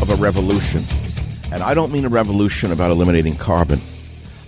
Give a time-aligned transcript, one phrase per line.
[0.00, 0.82] of a revolution.
[1.50, 3.80] And I don't mean a revolution about eliminating carbon.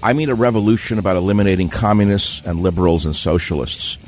[0.03, 3.99] I mean a revolution about eliminating communists and liberals and socialists.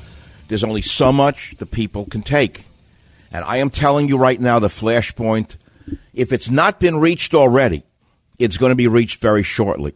[0.48, 2.66] There's only so much the people can take.
[3.32, 5.56] And I am telling you right now, the flashpoint,
[6.12, 7.84] if it's not been reached already,
[8.38, 9.94] it's going to be reached very shortly.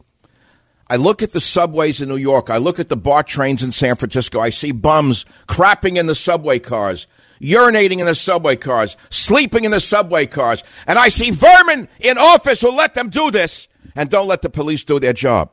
[0.89, 2.49] I look at the subways in New York.
[2.49, 4.41] I look at the BART trains in San Francisco.
[4.41, 7.07] I see bums crapping in the subway cars
[7.41, 10.63] urinating in the subway cars, sleeping in the subway cars.
[10.87, 14.51] And I see vermin in office who let them do this and don't let the
[14.51, 15.51] police do their job.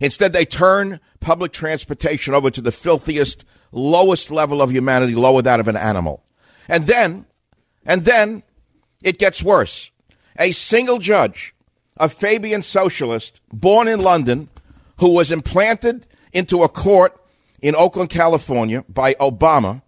[0.00, 5.60] Instead, they turn public transportation over to the filthiest, lowest level of humanity, lower that
[5.60, 6.24] of an animal.
[6.68, 7.26] And then,
[7.86, 8.42] and then
[9.02, 9.92] it gets worse.
[10.38, 11.54] A single judge,
[11.98, 14.48] a Fabian socialist, born in London,
[14.98, 17.16] who was implanted into a court
[17.60, 19.82] in Oakland, California by Obama,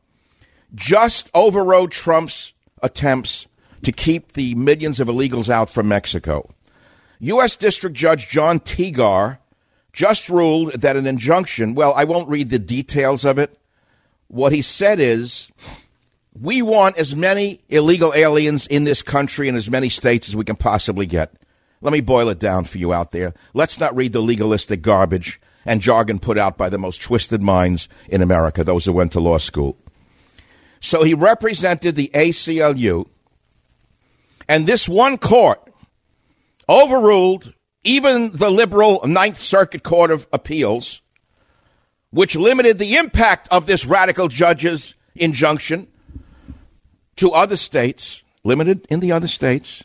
[0.75, 2.53] just overrode Trump's
[2.83, 3.47] attempts
[3.83, 6.51] to keep the millions of illegals out from Mexico.
[7.21, 7.57] U.S.
[7.57, 9.39] District Judge Jon Tigar
[9.93, 13.59] just ruled that an injunction, well, I won't read the details of it.
[14.29, 15.51] What he said is,
[16.39, 20.45] we want as many illegal aliens in this country and as many states as we
[20.45, 21.33] can possibly get.
[21.81, 23.35] Let me boil it down for you out there.
[23.53, 27.89] Let's not read the legalistic garbage and jargon put out by the most twisted minds
[28.09, 29.77] in America, those who went to law school.
[30.85, 33.09] So he represented the ACLU,
[34.47, 35.73] and this one court
[36.69, 41.01] overruled even the liberal Ninth Circuit Court of Appeals,
[42.11, 45.87] which limited the impact of this radical judge's injunction
[47.17, 49.85] to other states, limited in the other states.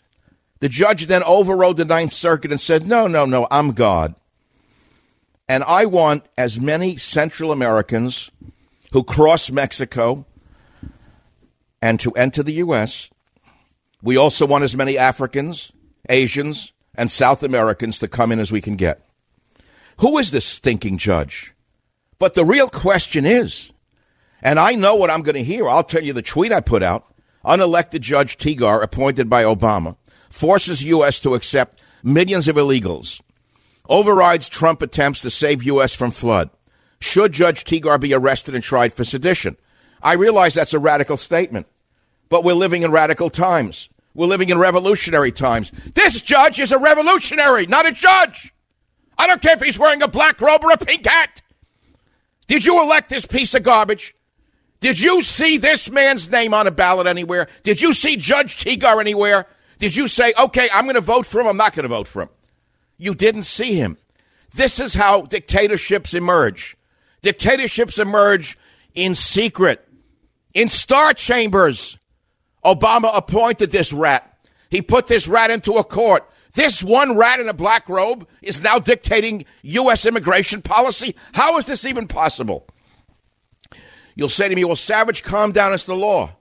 [0.59, 4.15] The judge then overrode the Ninth Circuit and said, No, no, no, I'm God.
[5.47, 8.31] And I want as many Central Americans
[8.91, 10.25] who cross Mexico
[11.81, 13.09] and to enter the U.S.
[14.01, 15.71] We also want as many Africans,
[16.09, 19.05] Asians, and South Americans to come in as we can get.
[19.97, 21.53] Who is this stinking judge?
[22.17, 23.71] But the real question is,
[24.41, 25.67] and I know what I'm going to hear.
[25.67, 27.05] I'll tell you the tweet I put out.
[27.45, 29.95] Unelected Judge Tigar, appointed by Obama,
[30.29, 31.19] forces U.S.
[31.21, 33.21] to accept millions of illegals,
[33.87, 35.95] overrides Trump attempts to save U.S.
[35.95, 36.49] from flood.
[36.99, 39.55] Should Judge Tigar be arrested and tried for sedition?
[40.01, 41.67] I realize that's a radical statement,
[42.29, 43.89] but we're living in radical times.
[44.13, 45.71] We're living in revolutionary times.
[45.93, 48.53] This judge is a revolutionary, not a judge.
[49.17, 51.41] I don't care if he's wearing a black robe or a pink hat.
[52.47, 54.15] Did you elect this piece of garbage?
[54.79, 57.47] Did you see this man's name on a ballot anywhere?
[57.63, 59.45] Did you see Judge Tigar anywhere?
[59.77, 62.07] Did you say, okay, I'm going to vote for him, I'm not going to vote
[62.07, 62.29] for him?
[62.97, 63.97] You didn't see him.
[64.53, 66.75] This is how dictatorships emerge.
[67.21, 68.57] Dictatorships emerge
[68.95, 69.85] in secret
[70.53, 71.99] in star chambers
[72.63, 74.25] Obama appointed this rat.
[74.69, 76.29] He put this rat into a court.
[76.53, 80.05] This one rat in a black robe is now dictating U.S.
[80.05, 81.15] immigration policy.
[81.33, 82.67] How is this even possible?
[84.15, 85.73] You'll say to me, well, Savage, calm down.
[85.73, 86.31] It's the law.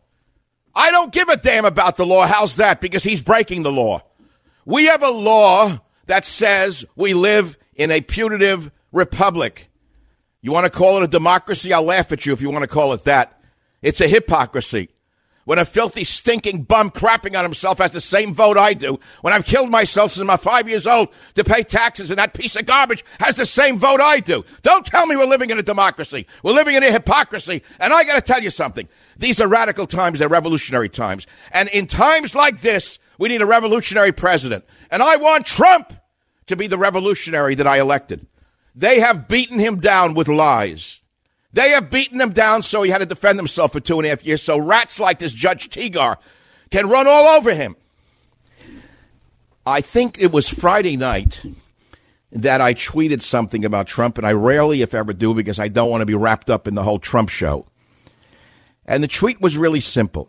[0.74, 2.26] I don't give a damn about the law.
[2.26, 2.80] How's that?
[2.80, 4.02] Because he's breaking the law.
[4.64, 9.70] We have a law that says we live in a putative republic.
[10.40, 11.72] You want to call it a democracy?
[11.72, 13.37] I'll laugh at you if you want to call it that.
[13.82, 14.90] It's a hypocrisy
[15.48, 19.32] when a filthy, stinking bum crapping on himself has the same vote I do, when
[19.32, 22.66] I've killed myself since I'm five years old to pay taxes and that piece of
[22.66, 24.44] garbage has the same vote I do.
[24.60, 26.26] Don't tell me we're living in a democracy.
[26.42, 27.62] We're living in a hypocrisy.
[27.80, 28.90] And I got to tell you something.
[29.16, 30.18] These are radical times.
[30.18, 31.26] They're revolutionary times.
[31.50, 34.66] And in times like this, we need a revolutionary president.
[34.90, 35.94] And I want Trump
[36.48, 38.26] to be the revolutionary that I elected.
[38.74, 41.00] They have beaten him down with lies.
[41.52, 44.10] They have beaten him down so he had to defend himself for two and a
[44.10, 44.42] half years.
[44.42, 46.16] So rats like this Judge Tigar
[46.70, 47.76] can run all over him.
[49.64, 51.42] I think it was Friday night
[52.30, 55.90] that I tweeted something about Trump, and I rarely, if ever, do because I don't
[55.90, 57.66] want to be wrapped up in the whole Trump show.
[58.84, 60.28] And the tweet was really simple.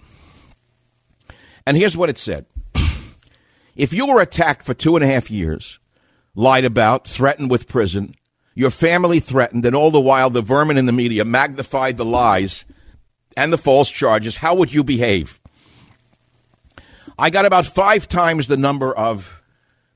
[1.66, 2.46] And here's what it said
[3.76, 5.80] If you were attacked for two and a half years,
[6.36, 8.16] lied about, threatened with prison,
[8.60, 12.66] your family threatened, and all the while the vermin in the media magnified the lies
[13.38, 15.40] and the false charges, how would you behave?
[17.18, 19.42] I got about five times the number of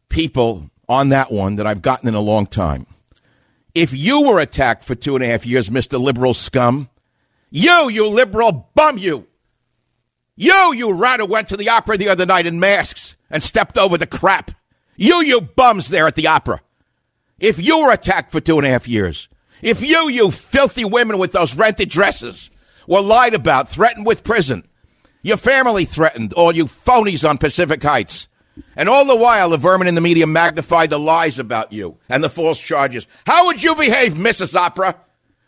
[0.07, 2.87] people on that one that I've gotten in a long time.
[3.75, 5.99] If you were attacked for two and a half years, Mr.
[5.99, 6.89] Liberal scum,
[7.49, 9.27] you, you liberal bum, you,
[10.37, 13.77] you, you rat who went to the opera the other night in masks and stepped
[13.77, 14.51] over the crap,
[14.95, 16.61] you, you bums there at the opera.
[17.43, 19.27] If you were attacked for two and a half years,
[19.61, 22.49] if you, you filthy women with those rented dresses,
[22.87, 24.65] were lied about, threatened with prison,
[25.23, 28.29] your family threatened, all you phonies on Pacific Heights,
[28.77, 32.23] and all the while the vermin in the media magnified the lies about you and
[32.23, 34.55] the false charges, how would you behave, Mrs.
[34.55, 34.95] Opera?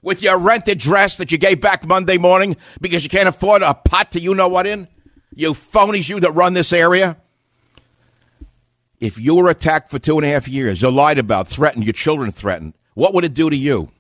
[0.02, 3.74] With your rented dress that you gave back Monday morning because you can't afford a
[3.74, 4.90] pot to you know what in?
[5.34, 7.16] You phonies, you that run this area
[9.00, 11.94] if you were attacked for two and a half years, or lied about, threatened, your
[11.94, 13.92] children threatened, what would it do to you?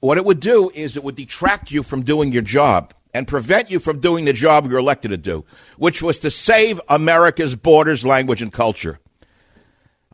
[0.00, 3.70] What it would do is it would detract you from doing your job and prevent
[3.70, 5.44] you from doing the job you're elected to do,
[5.76, 9.00] which was to save America's borders, language, and culture.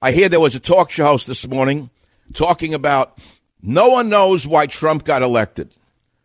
[0.00, 1.90] I hear there was a talk show host this morning
[2.32, 3.18] talking about
[3.60, 5.74] no one knows why Trump got elected.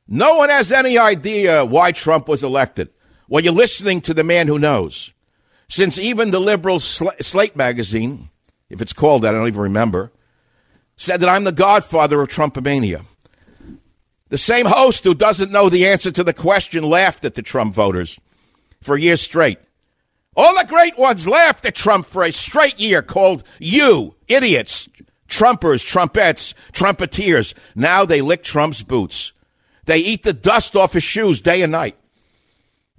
[0.07, 2.89] No one has any idea why Trump was elected.
[3.27, 5.11] Well, you're listening to the man who knows
[5.69, 8.29] since even the liberal Slate magazine,
[8.69, 10.11] if it's called that, I don't even remember,
[10.97, 13.05] said that I'm the godfather of Trumpomania.
[14.29, 17.73] The same host who doesn't know the answer to the question laughed at the Trump
[17.73, 18.19] voters
[18.81, 19.59] for years straight.
[20.35, 24.89] All the great ones laughed at Trump for a straight year, called you idiots,
[25.27, 27.53] Trumpers, trumpets, Trumpeteers.
[27.75, 29.33] Now they lick Trump's boots.
[29.85, 31.95] They eat the dust off his shoes day and night.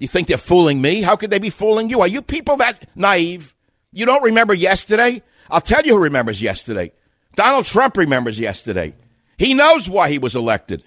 [0.00, 1.02] You think they're fooling me?
[1.02, 2.00] How could they be fooling you?
[2.00, 3.54] Are you people that naive?
[3.92, 5.22] You don't remember yesterday?
[5.50, 6.92] I'll tell you who remembers yesterday.
[7.36, 8.94] Donald Trump remembers yesterday.
[9.36, 10.84] He knows why he was elected.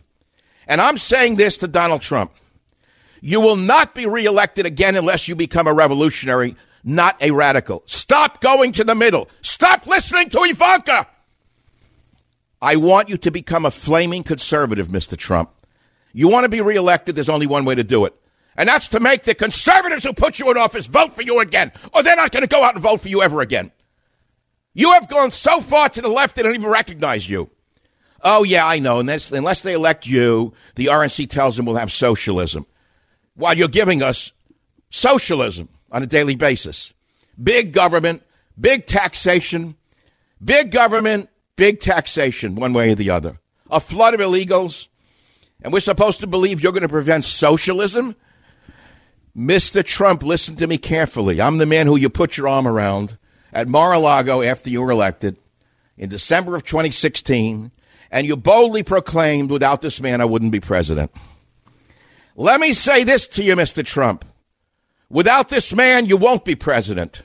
[0.68, 2.32] And I'm saying this to Donald Trump.
[3.22, 7.84] You will not be reelected again unless you become a revolutionary, not a radical.
[7.86, 9.30] Stop going to the middle.
[9.44, 11.06] Stop listening to Ivanka.
[12.60, 15.16] I want you to become a flaming conservative, Mr.
[15.16, 15.52] Trump.
[16.14, 18.16] You want to be reelected, there's only one way to do it.
[18.56, 21.72] And that's to make the conservatives who put you in office vote for you again,
[21.94, 23.72] or they're not going to go out and vote for you ever again.
[24.74, 27.50] You have gone so far to the left they don't even recognize you.
[28.22, 29.00] Oh, yeah, I know.
[29.00, 32.66] Unless, unless they elect you, the RNC tells them we'll have socialism.
[33.36, 34.32] While you're giving us
[34.94, 36.94] socialism on a daily basis.
[37.42, 38.22] Big government,
[38.60, 39.76] big taxation,
[40.44, 43.40] big government, big taxation, one way or the other.
[43.72, 44.88] A flood of illegals.
[45.64, 48.16] And we're supposed to believe you're going to prevent socialism?
[49.36, 49.84] Mr.
[49.84, 51.42] Trump, listen to me carefully.
[51.42, 53.18] I'm the man who you put your arm around
[53.52, 55.38] at Mar a Lago after you were elected
[55.98, 57.72] in December of 2016,
[58.12, 61.12] and you boldly proclaimed, without this man, I wouldn't be president.
[62.36, 63.84] Let me say this to you, Mr.
[63.84, 64.26] Trump.
[65.10, 67.24] Without this man, you won't be president.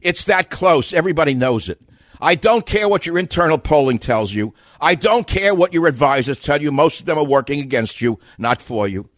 [0.00, 0.92] It's that close.
[0.92, 1.80] Everybody knows it.
[2.20, 4.52] I don't care what your internal polling tells you.
[4.78, 6.70] I don't care what your advisors tell you.
[6.70, 9.08] Most of them are working against you, not for you.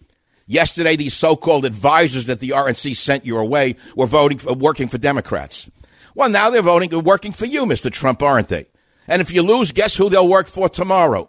[0.47, 4.99] Yesterday, these so-called advisors that the RNC sent your way were voting, for, working for
[4.99, 5.71] Democrats.
[6.15, 7.91] Well, now they're voting, working for you, Mr.
[7.91, 8.67] Trump, aren't they?
[9.09, 11.29] And if you lose, guess who they'll work for tomorrow?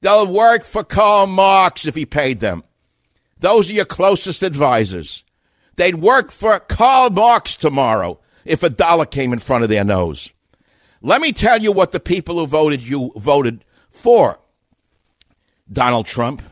[0.00, 2.64] They'll work for Karl Marx if he paid them.
[3.38, 5.24] Those are your closest advisors.
[5.76, 10.30] They'd work for Karl Marx tomorrow if a dollar came in front of their nose.
[11.00, 14.38] Let me tell you what the people who voted you voted for.
[15.70, 16.42] Donald Trump.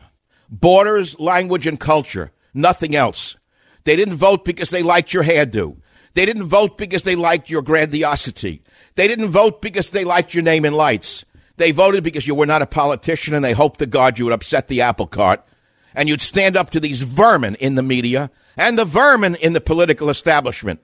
[0.51, 2.31] Borders, language, and culture.
[2.53, 3.37] Nothing else.
[3.85, 5.77] They didn't vote because they liked your hairdo.
[6.13, 8.61] They didn't vote because they liked your grandiosity.
[8.95, 11.23] They didn't vote because they liked your name in lights.
[11.55, 14.33] They voted because you were not a politician and they hoped to God you would
[14.33, 15.45] upset the apple cart
[15.93, 19.61] and you'd stand up to these vermin in the media and the vermin in the
[19.61, 20.81] political establishment.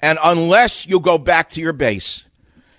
[0.00, 2.24] And unless you go back to your base,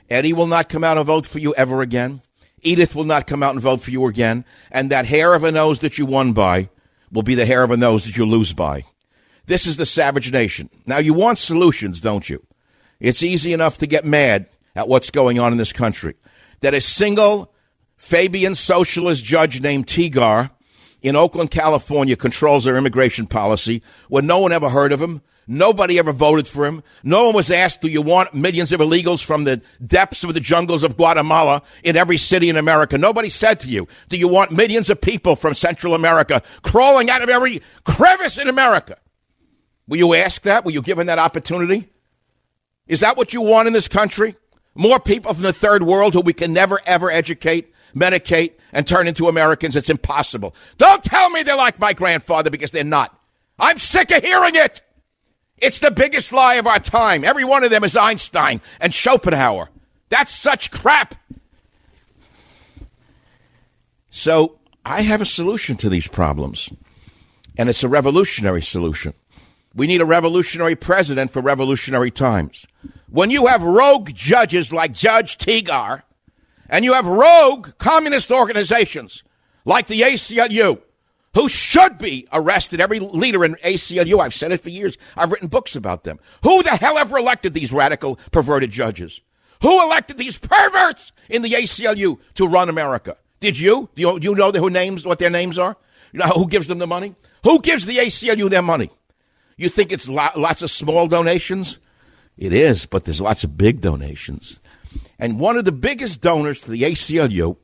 [0.09, 2.21] Eddie will not come out and vote for you ever again.
[2.65, 4.43] Edith will not come out and vote for you again.
[4.71, 6.69] And that hair of a nose that you won by
[7.11, 8.83] will be the hair of a nose that you lose by.
[9.45, 10.69] This is the savage nation.
[10.85, 12.45] Now, you want solutions, don't you?
[12.99, 16.15] It's easy enough to get mad at what's going on in this country.
[16.61, 17.53] That a single
[17.95, 20.49] Fabian socialist judge named Tigar
[21.01, 25.21] in Oakland, California controls our immigration policy when no one ever heard of him.
[25.47, 26.81] Nobody ever voted for him.
[27.03, 30.39] No one was asked, do you want millions of illegals from the depths of the
[30.39, 32.97] jungles of Guatemala in every city in America?
[32.97, 37.21] Nobody said to you, do you want millions of people from Central America crawling out
[37.21, 38.97] of every crevice in America?
[39.87, 40.65] Will you ask that?
[40.65, 41.89] Were you given that opportunity?
[42.87, 44.35] Is that what you want in this country?
[44.73, 49.07] More people from the third world who we can never ever educate, medicate, and turn
[49.07, 49.75] into Americans.
[49.75, 50.55] It's impossible.
[50.77, 53.17] Don't tell me they're like my grandfather because they're not.
[53.57, 54.81] I'm sick of hearing it.
[55.57, 57.23] It's the biggest lie of our time.
[57.23, 59.69] Every one of them is Einstein and Schopenhauer.
[60.09, 61.15] That's such crap.
[64.09, 66.71] So I have a solution to these problems,
[67.57, 69.13] and it's a revolutionary solution.
[69.73, 72.65] We need a revolutionary president for revolutionary times.
[73.09, 76.03] When you have rogue judges like Judge Tigar,
[76.69, 79.23] and you have rogue communist organizations
[79.65, 80.81] like the ACLU,
[81.35, 85.47] who should be arrested, every leader in ACLU, I've said it for years, I've written
[85.47, 86.19] books about them.
[86.43, 89.21] Who the hell ever elected these radical, perverted judges?
[89.61, 93.17] Who elected these perverts in the ACLU to run America?
[93.39, 93.89] Did you?
[93.95, 95.77] Do you, do you know who names, what their names are?
[96.11, 97.15] You know who gives them the money?
[97.43, 98.89] Who gives the ACLU their money?
[99.57, 101.79] You think it's lots of small donations?
[102.37, 104.59] It is, but there's lots of big donations.
[105.19, 107.57] And one of the biggest donors to the ACLU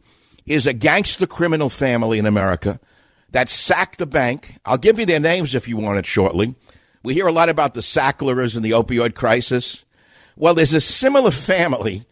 [0.46, 2.80] is a gangster criminal family in America
[3.32, 4.58] that sacked a bank.
[4.66, 6.56] I'll give you their names if you want it shortly.
[7.04, 9.86] We hear a lot about the Sacklers and the opioid crisis.
[10.36, 12.06] Well, there's a similar family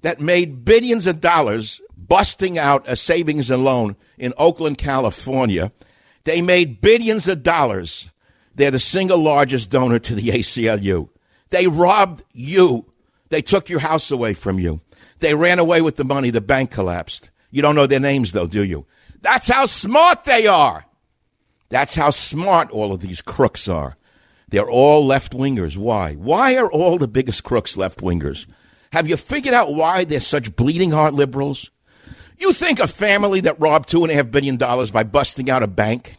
[0.00, 5.70] that made billions of dollars busting out a savings and loan in Oakland, California.
[6.24, 8.10] They made billions of dollars
[8.54, 11.08] they're the single largest donor to the ACLU.
[11.50, 12.86] They robbed you.
[13.28, 14.80] They took your house away from you.
[15.20, 16.30] They ran away with the money.
[16.30, 17.30] The bank collapsed.
[17.50, 18.86] You don't know their names, though, do you?
[19.22, 20.84] That's how smart they are.
[21.70, 23.96] That's how smart all of these crooks are.
[24.48, 25.78] They're all left wingers.
[25.78, 26.14] Why?
[26.14, 28.44] Why are all the biggest crooks left wingers?
[28.92, 31.70] Have you figured out why they're such bleeding heart liberals?
[32.36, 35.62] You think a family that robbed two and a half billion dollars by busting out
[35.62, 36.18] a bank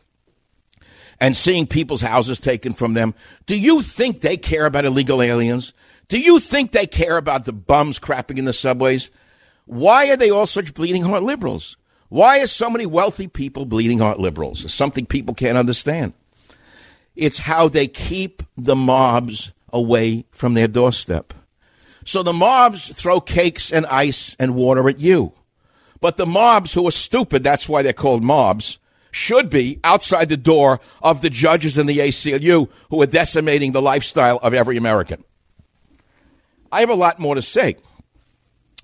[1.19, 3.13] and seeing people's houses taken from them.
[3.45, 5.73] Do you think they care about illegal aliens?
[6.07, 9.11] Do you think they care about the bums crapping in the subways?
[9.65, 11.77] Why are they all such bleeding heart liberals?
[12.13, 14.63] Why are so many wealthy people bleeding heart liberals?
[14.63, 16.13] It's something people can't understand.
[17.15, 21.33] It's how they keep the mobs away from their doorstep.
[22.05, 25.33] So the mobs throw cakes and ice and water at you.
[26.01, 28.77] But the mobs who are stupid, that's why they're called mobs,
[29.09, 33.81] should be outside the door of the judges in the ACLU who are decimating the
[33.81, 35.23] lifestyle of every American.
[36.71, 37.77] I have a lot more to say,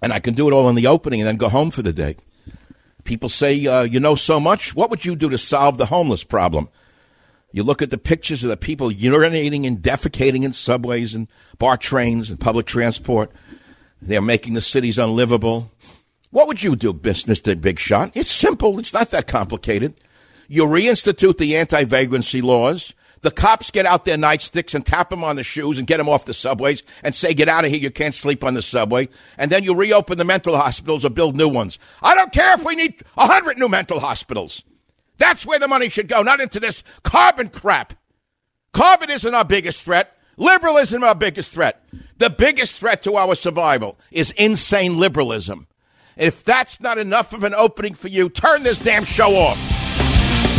[0.01, 1.93] and I can do it all in the opening and then go home for the
[1.93, 2.15] day.
[3.09, 4.75] People say, uh, you know so much.
[4.75, 6.69] What would you do to solve the homeless problem?
[7.51, 11.81] You look at the pictures of the people urinating and defecating in subways and BART
[11.81, 13.31] trains and public transport.
[13.99, 15.71] They're making the cities unlivable.
[16.29, 17.59] What would you do, Mr.
[17.59, 18.11] Big Shot?
[18.13, 18.77] It's simple.
[18.77, 19.95] It's not that complicated.
[20.47, 22.93] You reinstitute the anti vagrancy laws.
[23.21, 26.07] The cops get out their nightsticks and tap them on the shoes and get them
[26.07, 27.79] off the subways and say, get out of here.
[27.79, 29.09] You can't sleep on the subway.
[29.37, 31.79] And then you reopen the mental hospitals or build new ones.
[32.01, 34.63] I don't care if we need a hundred new mental hospitals.
[35.17, 37.93] That's where the money should go, not into this carbon crap.
[38.71, 40.15] Carbon isn't our biggest threat.
[40.37, 41.83] Liberalism our biggest threat.
[42.17, 45.67] The biggest threat to our survival is insane liberalism.
[46.15, 49.57] If that's not enough of an opening for you, turn this damn show off.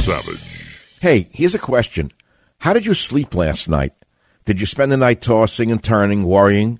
[0.04, 0.98] Savage.
[1.00, 2.12] Hey, here's a question.
[2.60, 3.94] How did you sleep last night?
[4.44, 6.78] Did you spend the night tossing and turning, worrying?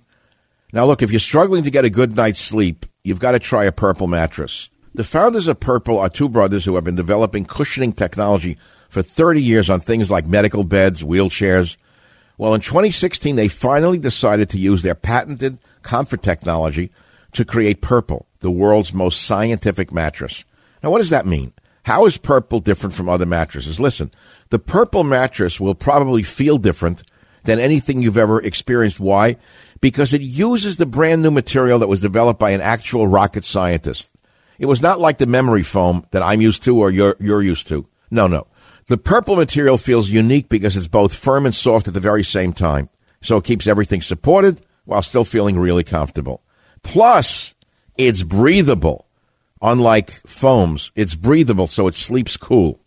[0.75, 3.65] Now, look, if you're struggling to get a good night's sleep, you've got to try
[3.65, 4.69] a Purple mattress.
[4.95, 8.59] The founders of Purple are two brothers who have been developing cushioning technology
[8.91, 11.79] for 30 years on things like medical beds, wheelchairs.
[12.37, 16.91] Well, in 2016, they finally decided to use their patented comfort technology
[17.33, 20.45] to create Purple, the world's most scientific mattress.
[20.83, 21.55] Now, what does that mean?
[21.91, 23.81] How is Purple different from other mattresses?
[23.81, 24.13] Listen,
[24.51, 27.03] the Purple mattress will probably feel different
[27.43, 29.01] than anything you've ever experienced.
[29.01, 29.39] Why?
[29.81, 34.09] Because it uses the brand new material that was developed by an actual rocket scientist.
[34.57, 37.67] It was not like the memory foam that I'm used to or you're, you're used
[37.67, 37.89] to.
[38.09, 38.47] No, no.
[38.87, 42.53] The purple material feels unique because it's both firm and soft at the very same
[42.53, 42.89] time.
[43.21, 46.45] So it keeps everything supported while still feeling really comfortable.
[46.85, 47.57] Plus,
[47.99, 49.09] it's breathable.
[49.63, 52.81] Unlike foams, it's breathable so it sleeps cool.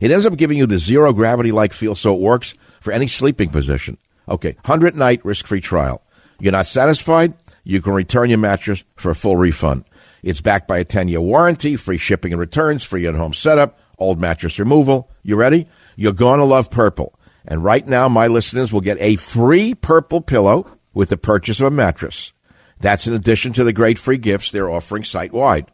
[0.00, 3.06] It ends up giving you the zero gravity like feel so it works for any
[3.06, 3.98] sleeping position.
[4.28, 6.02] Okay, 100 night risk free trial.
[6.38, 7.34] You're not satisfied?
[7.64, 9.84] You can return your mattress for a full refund.
[10.22, 13.78] It's backed by a 10 year warranty, free shipping and returns, free at home setup,
[13.98, 15.10] old mattress removal.
[15.22, 15.68] You ready?
[15.96, 17.14] You're going to love purple.
[17.44, 21.66] And right now, my listeners will get a free purple pillow with the purchase of
[21.66, 22.32] a mattress.
[22.78, 25.70] That's in addition to the great free gifts they're offering site wide.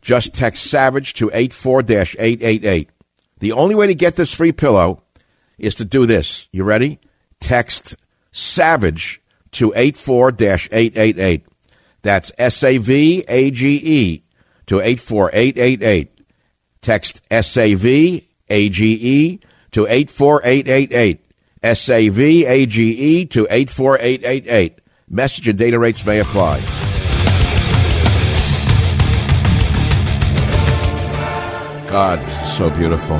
[0.00, 2.90] Just text Savage to 84 888.
[3.38, 5.02] The only way to get this free pillow
[5.58, 6.48] is to do this.
[6.52, 6.98] You ready?
[7.38, 7.96] Text
[8.32, 9.20] Savage
[9.52, 11.46] to 84 888.
[12.02, 14.24] That's S A V A G E
[14.66, 16.10] to 84888.
[16.80, 19.40] Text S A V A G E
[19.72, 21.26] to 84888.
[21.62, 24.78] S A V A G E to 84888.
[25.08, 26.89] Message and data rates may apply.
[31.90, 33.16] God, this is so beautiful.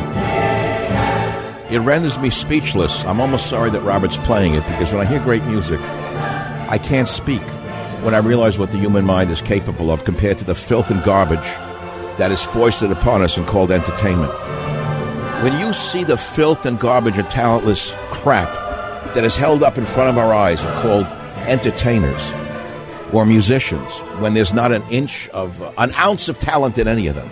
[1.71, 3.05] It renders me speechless.
[3.05, 7.09] I'm almost sorry that Robert's playing it because when I hear great music, I can't
[7.09, 7.43] speak
[8.05, 11.03] when I realize what the human mind is capable of compared to the filth and
[11.03, 11.41] garbage
[12.17, 14.33] that is foisted upon us and called entertainment.
[15.43, 18.55] When you see the filth and garbage and talentless crap
[19.15, 21.07] that is held up in front of our eyes and called
[21.49, 22.33] entertainers
[23.13, 27.09] or musicians, when there's not an inch of, uh, an ounce of talent in any
[27.09, 27.29] of them,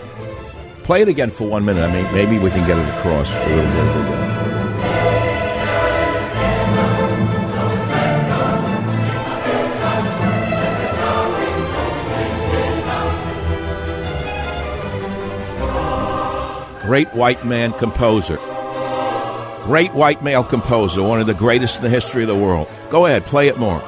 [0.89, 1.83] play it again for one minute.
[1.83, 4.07] I mean, maybe we can get it across a little bit.
[16.87, 18.39] Great white man composer.
[19.65, 22.67] Great white male composer, one of the greatest in the history of the world.
[22.89, 23.81] Go ahead, play it more.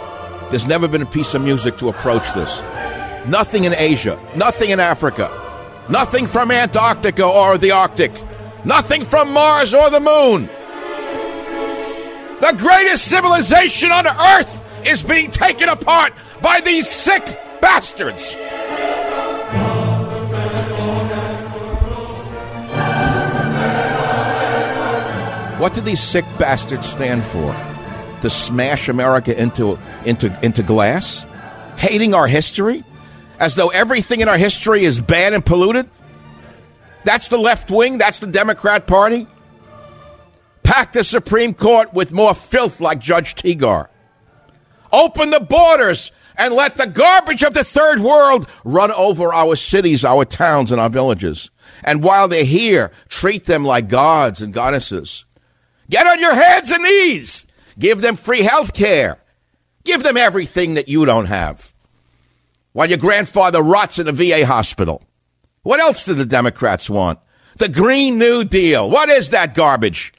[0.50, 2.60] There's never been a piece of music to approach this.
[3.26, 5.30] Nothing in Asia, nothing in Africa,
[5.88, 8.12] nothing from Antarctica or the Arctic,
[8.64, 10.48] nothing from Mars or the moon.
[12.40, 17.22] The greatest civilization on earth is being taken apart by these sick
[17.60, 18.34] bastards.
[25.60, 27.54] What do these sick bastards stand for?
[28.22, 31.26] To smash America into, into, into glass?
[31.76, 32.82] Hating our history?
[33.40, 35.88] As though everything in our history is bad and polluted?
[37.05, 37.96] That's the left wing?
[37.96, 39.26] That's the Democrat Party?
[40.62, 43.88] Pack the Supreme Court with more filth like Judge Tigar.
[44.92, 50.05] Open the borders and let the garbage of the third world run over our cities,
[50.05, 51.50] our towns, and our villages.
[51.83, 55.24] And while they're here, treat them like gods and goddesses.
[55.88, 57.46] Get on your hands and knees.
[57.79, 59.22] Give them free health care.
[59.85, 61.69] Give them everything that you don't have.
[62.72, 65.02] While your grandfather rots in a VA hospital.
[65.62, 67.18] What else do the Democrats want?
[67.56, 68.88] The Green New Deal.
[68.88, 70.12] What is that garbage?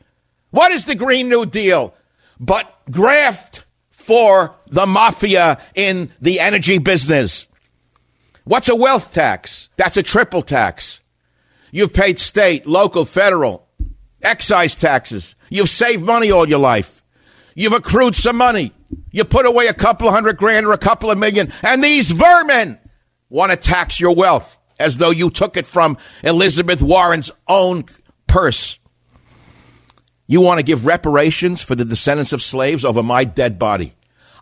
[0.52, 1.96] What is the Green New Deal?
[2.40, 7.48] But graft for the mafia in the energy business.
[8.44, 9.70] What's a wealth tax?
[9.78, 11.02] That's a triple tax.
[11.72, 13.68] You've paid state, local, federal,
[14.22, 15.36] excise taxes.
[15.50, 17.01] You've saved money all your life.
[17.56, 18.74] You've accrued some money.
[19.12, 22.12] You put away a couple of hundred grand or a couple of million, and these
[22.12, 22.80] vermin
[23.30, 27.86] want to tax your wealth as though you took it from Elizabeth Warren's own
[28.28, 28.80] purse.
[30.28, 33.94] You want to give reparations for the descendants of slaves over my dead body.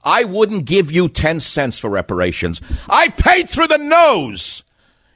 [0.03, 2.61] I wouldn't give you 10 cents for reparations.
[2.89, 4.63] I've paid through the nose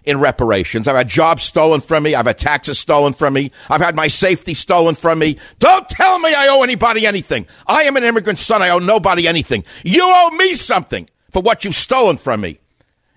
[0.06, 0.88] in reparations.
[0.88, 2.16] I've had jobs stolen from me.
[2.16, 3.52] I've had taxes stolen from me.
[3.70, 5.38] I've had my safety stolen from me.
[5.60, 7.48] Don't tell me I owe anybody anything.
[7.68, 8.62] I am an immigrant son.
[8.62, 9.64] I owe nobody anything.
[9.84, 12.60] You owe me something for what you've stolen from me.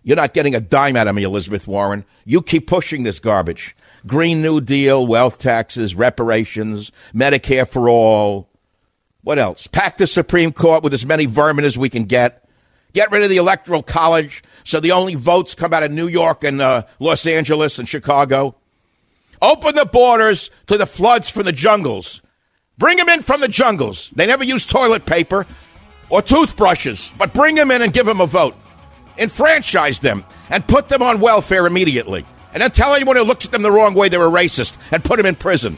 [0.02, 2.04] You're not getting a dime out of me, Elizabeth Warren.
[2.24, 3.74] You keep pushing this garbage.
[4.06, 8.48] Green New Deal, wealth taxes, reparations, Medicare for all.
[9.22, 9.66] What else?
[9.66, 12.45] Pack the Supreme Court with as many vermin as we can get.
[12.96, 16.42] Get rid of the Electoral College so the only votes come out of New York
[16.42, 18.54] and uh, Los Angeles and Chicago.
[19.42, 22.22] Open the borders to the floods from the jungles.
[22.78, 24.08] Bring them in from the jungles.
[24.16, 25.44] They never use toilet paper
[26.08, 28.56] or toothbrushes, but bring them in and give them a vote.
[29.18, 32.24] Enfranchise them and put them on welfare immediately.
[32.54, 35.04] And then tell anyone who looks at them the wrong way they're a racist and
[35.04, 35.76] put them in prison.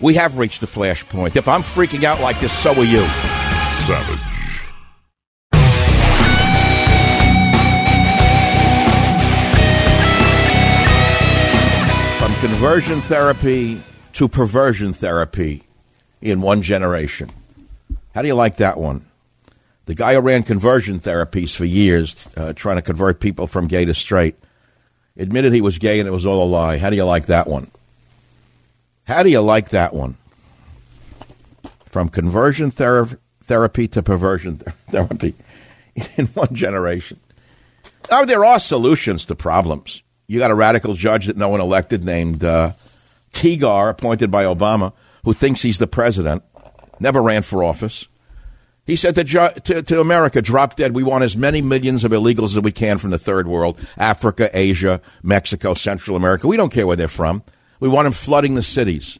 [0.00, 1.36] We have reached the flashpoint.
[1.36, 3.06] If I'm freaking out like this, so are you.
[3.86, 4.29] Savage.
[12.40, 13.82] Conversion therapy
[14.14, 15.62] to perversion therapy
[16.22, 17.28] in one generation.
[18.14, 19.04] How do you like that one?
[19.84, 23.84] The guy who ran conversion therapies for years, uh, trying to convert people from gay
[23.84, 24.36] to straight,
[25.18, 26.78] admitted he was gay and it was all a lie.
[26.78, 27.70] How do you like that one?
[29.04, 30.16] How do you like that one?
[31.84, 35.34] From conversion thera- therapy to perversion th- therapy
[36.16, 37.20] in one generation.
[38.10, 40.02] Oh, there are solutions to problems.
[40.30, 42.74] You got a radical judge that no one elected named uh,
[43.32, 44.92] Tigar, appointed by Obama,
[45.24, 46.44] who thinks he's the president,
[47.00, 48.06] never ran for office.
[48.86, 50.94] He said to, to, to, America, drop dead.
[50.94, 54.48] We want as many millions of illegals as we can from the third world Africa,
[54.52, 56.46] Asia, Mexico, Central America.
[56.46, 57.42] We don't care where they're from.
[57.80, 59.18] We want them flooding the cities.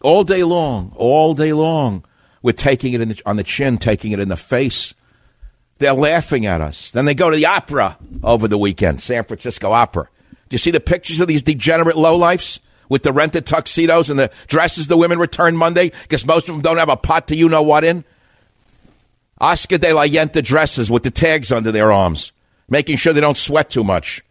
[0.00, 2.04] All day long, all day long,
[2.40, 4.94] we're taking it the, on the chin, taking it in the face.
[5.78, 6.90] They're laughing at us.
[6.90, 10.08] Then they go to the opera over the weekend, San Francisco Opera.
[10.48, 14.30] Do you see the pictures of these degenerate lowlifes with the rented tuxedos and the
[14.46, 15.92] dresses the women return Monday?
[16.02, 18.04] Because most of them don't have a pot to you know what in.
[19.40, 22.32] Oscar de la Yenta dresses with the tags under their arms,
[22.68, 24.24] making sure they don't sweat too much.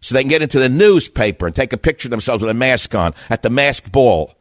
[0.00, 2.54] So they can get into the newspaper and take a picture of themselves with a
[2.54, 4.34] mask on at the masked ball.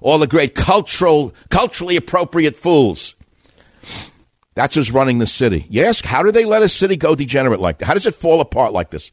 [0.00, 3.14] All the great cultural, culturally appropriate fools.
[4.56, 5.66] That's who's running the city.
[5.68, 7.84] You ask, how do they let a city go degenerate like that?
[7.84, 9.12] How does it fall apart like this?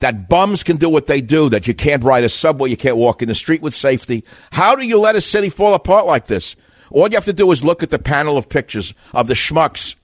[0.00, 2.96] That bums can do what they do, that you can't ride a subway, you can't
[2.96, 4.24] walk in the street with safety.
[4.50, 6.56] How do you let a city fall apart like this?
[6.90, 9.94] All you have to do is look at the panel of pictures of the schmucks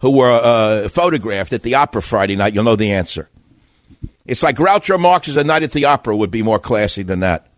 [0.00, 2.54] who were uh, photographed at the opera Friday night.
[2.54, 3.28] You'll know the answer.
[4.26, 7.48] It's like Groucho Marx's A Night at the Opera would be more classy than that.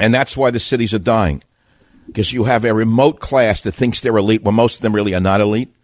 [0.00, 1.42] And that's why the cities are dying
[2.06, 5.14] because you have a remote class that thinks they're elite when most of them really
[5.14, 5.74] are not elite.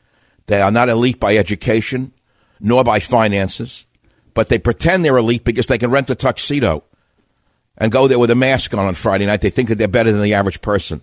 [0.47, 2.13] They are not elite by education
[2.61, 3.87] nor by finances,
[4.35, 6.85] but they pretend they're elite because they can rent a tuxedo
[7.77, 9.41] and go there with a mask on on Friday night.
[9.41, 11.01] They think that they're better than the average person.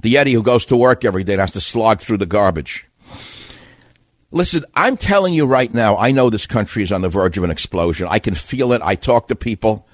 [0.00, 2.86] The Eddie who goes to work every day and has to slog through the garbage.
[4.30, 7.44] Listen, I'm telling you right now, I know this country is on the verge of
[7.44, 8.08] an explosion.
[8.10, 8.82] I can feel it.
[8.82, 9.86] I talk to people.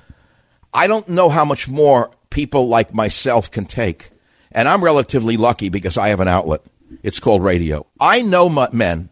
[0.73, 4.11] I don't know how much more people like myself can take.
[4.53, 6.63] And I'm relatively lucky because I have an outlet.
[7.03, 7.87] It's called radio.
[8.01, 9.09] I know men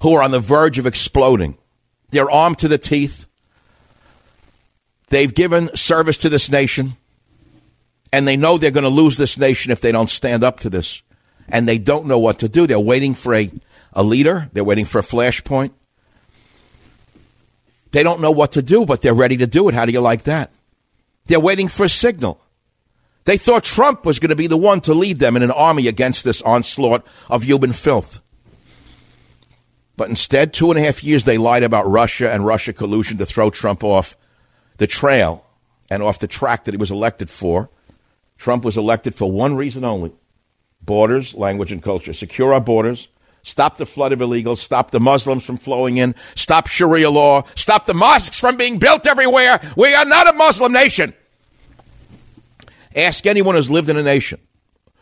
[0.00, 1.56] who are on the verge of exploding.
[2.10, 3.26] They're armed to the teeth.
[5.08, 6.96] They've given service to this nation.
[8.12, 10.70] And they know they're going to lose this nation if they don't stand up to
[10.70, 11.02] this.
[11.48, 12.66] And they don't know what to do.
[12.66, 13.50] They're waiting for a,
[13.92, 15.70] a leader, they're waiting for a flashpoint.
[17.92, 19.74] They don't know what to do, but they're ready to do it.
[19.74, 20.50] How do you like that?
[21.26, 22.40] They're waiting for a signal.
[23.24, 25.86] They thought Trump was going to be the one to lead them in an army
[25.86, 28.20] against this onslaught of human filth.
[29.96, 33.26] But instead, two and a half years, they lied about Russia and Russia collusion to
[33.26, 34.16] throw Trump off
[34.78, 35.44] the trail
[35.90, 37.70] and off the track that he was elected for.
[38.38, 40.12] Trump was elected for one reason only
[40.80, 42.12] borders, language, and culture.
[42.12, 43.06] Secure our borders,
[43.44, 47.86] stop the flood of illegals, stop the Muslims from flowing in, stop Sharia law, stop
[47.86, 49.60] the mosques from being built everywhere.
[49.76, 51.14] We are not a Muslim nation.
[52.94, 54.40] Ask anyone who's lived in a nation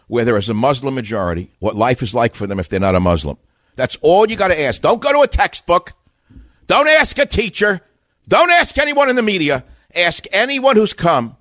[0.07, 2.95] where there is a Muslim majority what life is like for them if they're not
[2.95, 3.37] a Muslim.
[3.77, 4.83] That's all you got to ask.
[4.83, 5.93] Don't go to a textbook.
[6.67, 7.81] Don't ask a teacher.
[8.29, 9.65] Don't ask anyone in the media.
[9.95, 11.37] Ask anyone who's come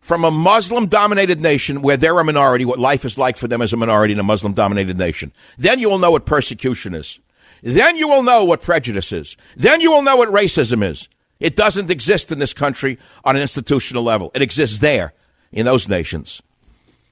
[0.00, 3.60] from a Muslim dominated nation where they're a minority what life is like for them
[3.60, 5.32] as a minority in a Muslim dominated nation.
[5.58, 7.18] Then you will know what persecution is.
[7.62, 9.36] Then you will know what prejudice is.
[9.56, 11.08] Then you will know what racism is.
[11.40, 14.30] It doesn't exist in this country on an institutional level.
[14.34, 15.12] It exists there
[15.52, 16.42] in those nations.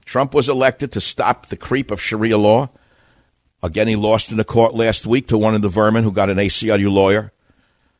[0.05, 2.69] Trump was elected to stop the creep of Sharia law.
[3.61, 6.29] Again, he lost in the court last week to one of the vermin who got
[6.29, 7.33] an ACLU lawyer.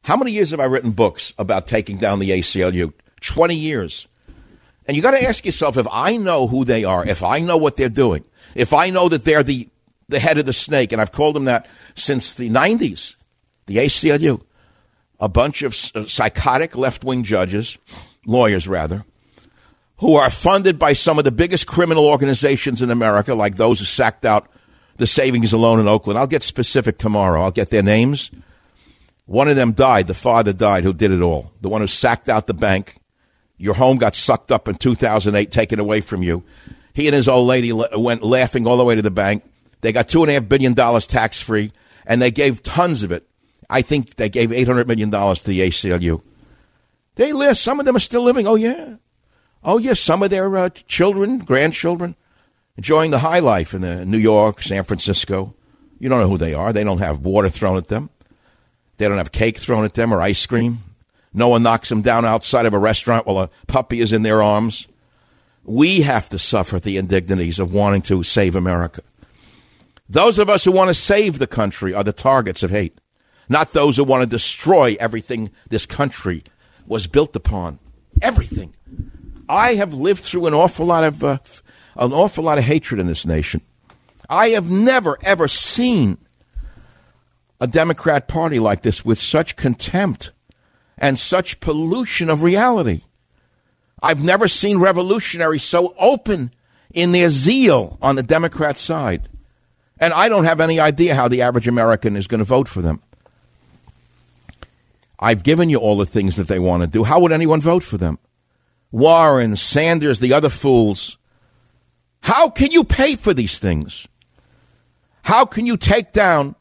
[0.04, 2.94] How many years have I written books about taking down the ACLU?
[3.20, 4.08] 20 years.
[4.88, 7.58] And you got to ask yourself if I know who they are, if I know
[7.58, 8.24] what they're doing,
[8.56, 9.68] if I know that they're the,
[10.08, 13.16] the head of the snake, and I've called them that since the 90s,
[13.66, 14.42] the ACLU,
[15.20, 17.78] a bunch of uh, psychotic left wing judges,
[18.26, 19.04] lawyers rather,
[20.00, 23.86] who are funded by some of the biggest criminal organizations in America, like those who
[23.86, 24.48] sacked out
[24.98, 26.20] the savings alone in Oakland.
[26.20, 27.42] I'll get specific tomorrow.
[27.42, 28.32] I'll get their names.
[29.26, 30.08] One of them died.
[30.08, 31.52] The father died who did it all.
[31.62, 32.98] The one who sacked out the bank
[33.58, 36.44] Your home got sucked up in 2008, taken away from you.
[36.94, 39.44] He and his old lady went laughing all the way to the bank.
[39.82, 41.72] They got two and a half billion dollars tax free,
[42.06, 43.28] and they gave tons of it.
[43.70, 46.22] I think they gave eight hundred million dollars to the ACLU.
[47.16, 47.58] They live.
[47.58, 48.48] Some of them are still living.
[48.48, 48.96] Oh yeah,
[49.68, 50.00] oh yes.
[50.00, 52.16] Some of their uh, children, grandchildren,
[52.78, 55.54] enjoying the high life in the New York, San Francisco.
[56.00, 56.74] You don't know who they are.
[56.74, 58.10] They don't have water thrown at them.
[58.98, 60.84] They don't have cake thrown at them or ice cream.
[61.34, 64.42] No one knocks them down outside of a restaurant while a puppy is in their
[64.42, 64.88] arms.
[65.64, 69.02] We have to suffer the indignities of wanting to save America.
[70.10, 73.00] Those of us who want to save the country are the targets of hate,
[73.50, 76.44] not those who want to destroy everything this country
[76.88, 77.80] was built upon.
[78.22, 78.74] Everything.
[79.50, 81.38] I have lived through an awful lot of uh,
[81.96, 83.62] an awful lot of hatred in this nation.
[84.30, 86.18] I have never ever seen
[87.60, 90.32] a Democrat Party like this with such contempt
[90.98, 93.02] and such pollution of reality.
[94.02, 96.52] I've never seen revolutionaries so open
[96.94, 99.28] in their zeal on the Democrat side.
[100.00, 102.82] And I don't have any idea how the average American is going to vote for
[102.82, 103.02] them.
[105.20, 107.04] I've given you all the things that they want to do.
[107.04, 108.20] How would anyone vote for them?
[108.92, 111.18] Warren, Sanders, the other fools.
[112.22, 114.08] How can you pay for these things?
[115.24, 116.56] How can you take down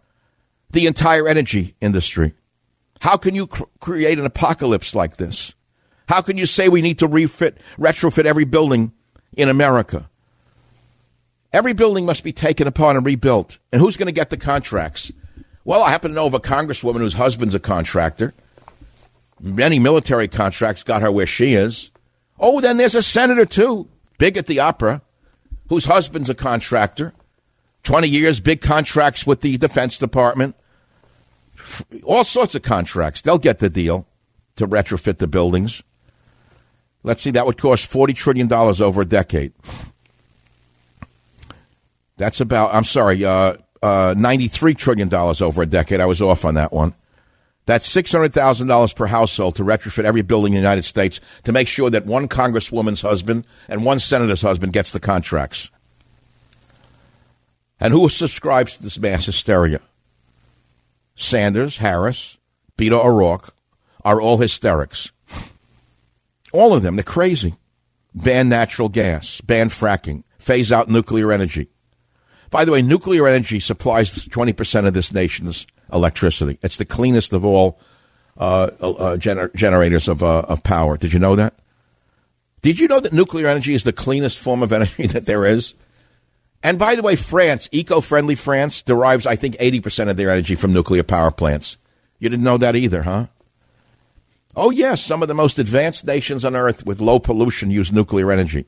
[0.71, 2.35] the entire energy industry?
[3.01, 5.55] How can you cr- create an apocalypse like this?
[6.09, 8.93] How can you say we need to refit, retrofit every building
[9.37, 10.09] in America?
[11.53, 13.59] Every building must be taken apart and rebuilt.
[13.73, 15.11] And who's going to get the contracts?
[15.65, 18.35] Well, I happen to know of a congresswoman whose husband's a contractor.
[19.41, 21.91] Many military contracts got her where she is.
[22.38, 25.03] Oh, then there's a senator, too, big at the opera,
[25.68, 27.14] whose husband's a contractor.
[27.83, 30.57] 20 years, big contracts with the Defense Department.
[32.05, 33.22] All sorts of contracts.
[33.22, 34.07] They'll get the deal
[34.57, 35.83] to retrofit the buildings.
[37.03, 39.53] Let's see, that would cost $40 trillion over a decade.
[42.16, 46.01] That's about, I'm sorry, uh, uh, $93 trillion over a decade.
[46.01, 46.94] I was off on that one.
[47.66, 51.90] That's $600,000 per household to retrofit every building in the United States to make sure
[51.90, 55.70] that one congresswoman's husband and one senator's husband gets the contracts.
[57.81, 59.81] And who subscribes to this mass hysteria?
[61.16, 62.38] Sanders, Harris,
[62.79, 63.52] Beto O'Rourke
[64.05, 65.11] are all hysterics.
[66.52, 66.94] All of them.
[66.96, 67.57] They're crazy.
[68.14, 71.68] Ban natural gas, ban fracking, phase out nuclear energy.
[72.50, 76.59] By the way, nuclear energy supplies 20% of this nation's electricity.
[76.62, 77.79] It's the cleanest of all
[78.38, 80.96] uh, uh, gener- generators of, uh, of power.
[80.96, 81.55] Did you know that?
[82.62, 85.75] Did you know that nuclear energy is the cleanest form of energy that there is?
[86.62, 90.55] And by the way, France, eco friendly France, derives, I think, 80% of their energy
[90.55, 91.77] from nuclear power plants.
[92.18, 93.27] You didn't know that either, huh?
[94.57, 98.33] Oh, yes, some of the most advanced nations on earth with low pollution use nuclear
[98.33, 98.64] energy.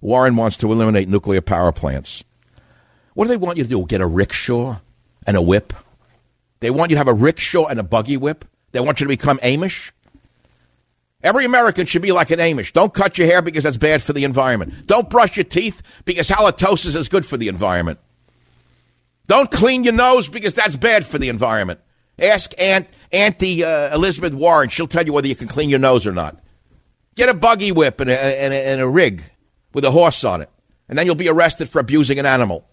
[0.00, 2.22] Warren wants to eliminate nuclear power plants.
[3.14, 3.84] What do they want you to do?
[3.86, 4.78] Get a rickshaw
[5.26, 5.72] and a whip?
[6.66, 8.44] They want you to have a rickshaw and a buggy whip?
[8.72, 9.92] They want you to become Amish?
[11.22, 12.72] Every American should be like an Amish.
[12.72, 14.88] Don't cut your hair because that's bad for the environment.
[14.88, 18.00] Don't brush your teeth because halitosis is good for the environment.
[19.28, 21.78] Don't clean your nose because that's bad for the environment.
[22.18, 24.68] Ask Aunt Auntie uh, Elizabeth Warren.
[24.68, 26.42] She'll tell you whether you can clean your nose or not.
[27.14, 29.22] Get a buggy whip and a, and a, and a rig
[29.72, 30.50] with a horse on it,
[30.88, 32.66] and then you'll be arrested for abusing an animal.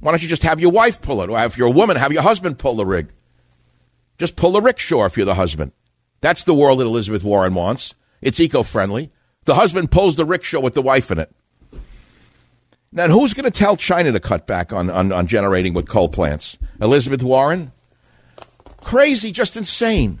[0.00, 1.30] Why don't you just have your wife pull it?
[1.30, 3.12] Or if you're a woman, have your husband pull the rig.
[4.18, 5.72] Just pull the rickshaw if you're the husband.
[6.20, 7.94] That's the world that Elizabeth Warren wants.
[8.20, 9.10] It's eco friendly.
[9.44, 11.34] The husband pulls the rickshaw with the wife in it.
[12.92, 16.08] Then who's going to tell China to cut back on, on, on generating with coal
[16.08, 16.58] plants?
[16.80, 17.72] Elizabeth Warren?
[18.82, 20.18] Crazy, just insane.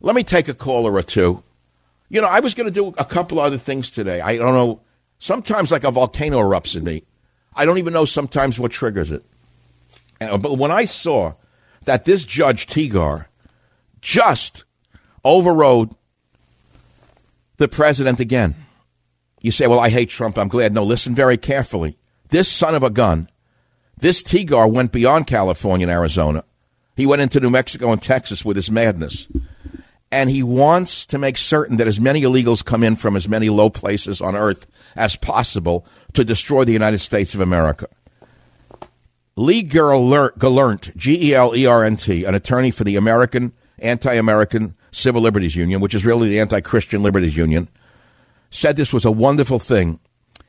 [0.00, 1.42] Let me take a caller or two.
[2.08, 4.20] You know, I was going to do a couple other things today.
[4.20, 4.80] I don't know.
[5.18, 7.04] Sometimes, like a volcano erupts in me.
[7.60, 9.22] I don't even know sometimes what triggers it.
[10.18, 11.34] Uh, but when I saw
[11.84, 13.26] that this judge Tigar
[14.00, 14.64] just
[15.24, 15.94] overrode
[17.58, 18.54] the president again.
[19.42, 20.38] You say, well, I hate Trump.
[20.38, 20.72] I'm glad.
[20.72, 21.98] No, listen very carefully.
[22.28, 23.28] This son of a gun,
[23.96, 26.44] this Tigar went beyond California and Arizona.
[26.96, 29.28] He went into New Mexico and Texas with his madness.
[30.12, 33.48] And he wants to make certain that as many illegals come in from as many
[33.48, 37.86] low places on earth as possible to destroy the United States of America.
[39.36, 44.14] Lee Gelernt, G E L E R N T, an attorney for the American Anti
[44.14, 47.68] American Civil Liberties Union, which is really the Anti Christian Liberties Union,
[48.50, 50.00] said this was a wonderful thing.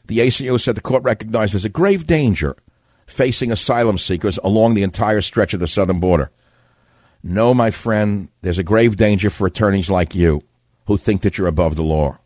[0.08, 2.58] The ACLU said the court recognized there's a grave danger
[3.06, 6.32] facing asylum seekers along the entire stretch of the southern border.
[7.24, 10.42] No, my friend, there's a grave danger for attorneys like you.
[10.88, 12.18] who think that you're above the law.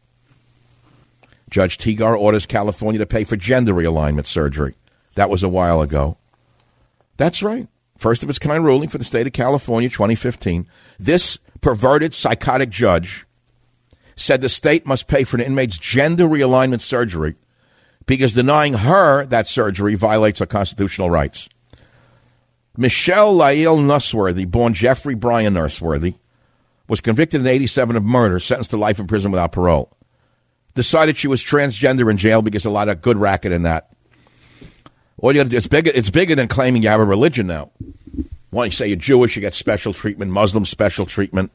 [1.49, 4.75] Judge Tigar orders California to pay for gender realignment surgery.
[5.15, 6.17] That was a while ago.
[7.17, 7.67] That's right.
[7.97, 10.67] First of its kind ruling for the state of California, 2015.
[10.99, 13.25] This perverted psychotic judge
[14.15, 17.35] said the state must pay for an inmate's gender realignment surgery
[18.05, 21.49] because denying her that surgery violates her constitutional rights.
[22.77, 26.15] Michelle Lael Norsworthy, born Jeffrey Brian Norsworthy,
[26.87, 29.95] was convicted in 87 of murder, sentenced to life in prison without parole.
[30.75, 33.91] Decided she was transgender in jail because a lot of good racket in that.
[35.17, 35.91] All you gotta do, it's bigger.
[35.95, 37.71] It's bigger than claiming you have a religion now.
[38.49, 40.31] When you say you're Jewish, you get special treatment.
[40.31, 41.51] Muslim special treatment.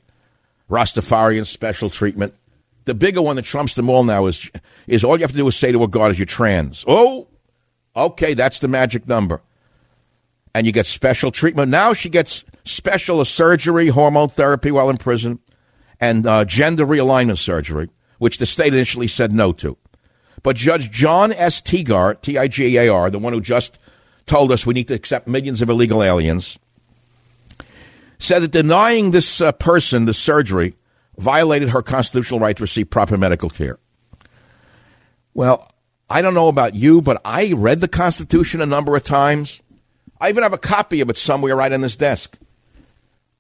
[0.71, 2.35] Rastafarian special treatment.
[2.87, 4.51] The bigger one that trumps them all now is
[4.87, 6.85] is all you have to do is say to a God is you're trans.
[6.89, 7.29] Oh,
[7.95, 9.43] okay, that's the magic number.
[10.53, 11.71] And you get special treatment.
[11.71, 15.39] Now she gets special surgery, hormone therapy while in prison,
[16.01, 19.77] and uh, gender realignment surgery, which the state initially said no to.
[20.43, 21.61] But Judge Jon S.
[21.63, 23.79] Tigar, T I G A R, the one who just
[24.27, 26.59] told us we need to accept millions of illegal aliens,
[28.19, 30.77] said that denying this uh, person the surgery
[31.17, 33.79] violated her constitutional right to receive proper medical care.
[35.35, 35.71] Well,
[36.09, 39.61] I don't know about you, but I read the Constitution a number of times.
[40.21, 42.39] I even have a copy of it somewhere right on this desk.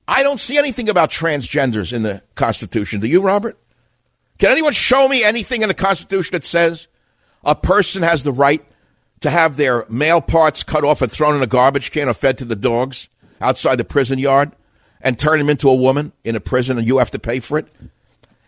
[0.08, 3.00] I don't see anything about transgenders in the Constitution.
[3.00, 3.58] Do you, Robert?
[4.38, 6.88] Can anyone show me anything in the Constitution that says
[7.44, 8.64] a person has the right
[9.20, 12.38] to have their male parts cut off and thrown in a garbage can or fed
[12.38, 13.08] to the dogs
[13.40, 14.52] outside the prison yard
[15.02, 17.58] and turn them into a woman in a prison and you have to pay for
[17.58, 17.68] it?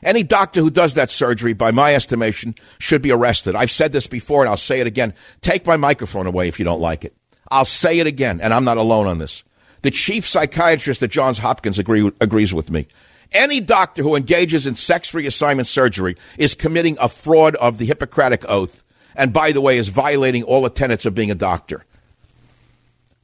[0.03, 3.55] Any doctor who does that surgery, by my estimation, should be arrested.
[3.55, 5.15] I've said this before and I'll say it again.
[5.43, 7.15] Take my microphone away if you don't like it.
[7.53, 9.45] I'll say it again, and I'm not alone on this.
[9.83, 12.89] The chief psychiatrist at Johns Hopkins agree, agrees with me.
[13.31, 18.43] Any doctor who engages in sex reassignment surgery is committing a fraud of the Hippocratic
[18.49, 18.83] Oath,
[19.15, 21.85] and by the way, is violating all the tenets of being a doctor.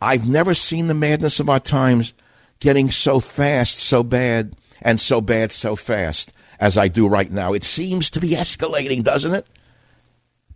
[0.03, 2.13] I've never seen the madness of our times
[2.61, 7.55] getting so fast, so bad, and so bad, so fast as I do right now.
[7.55, 9.47] It seems to be escalating, doesn't it?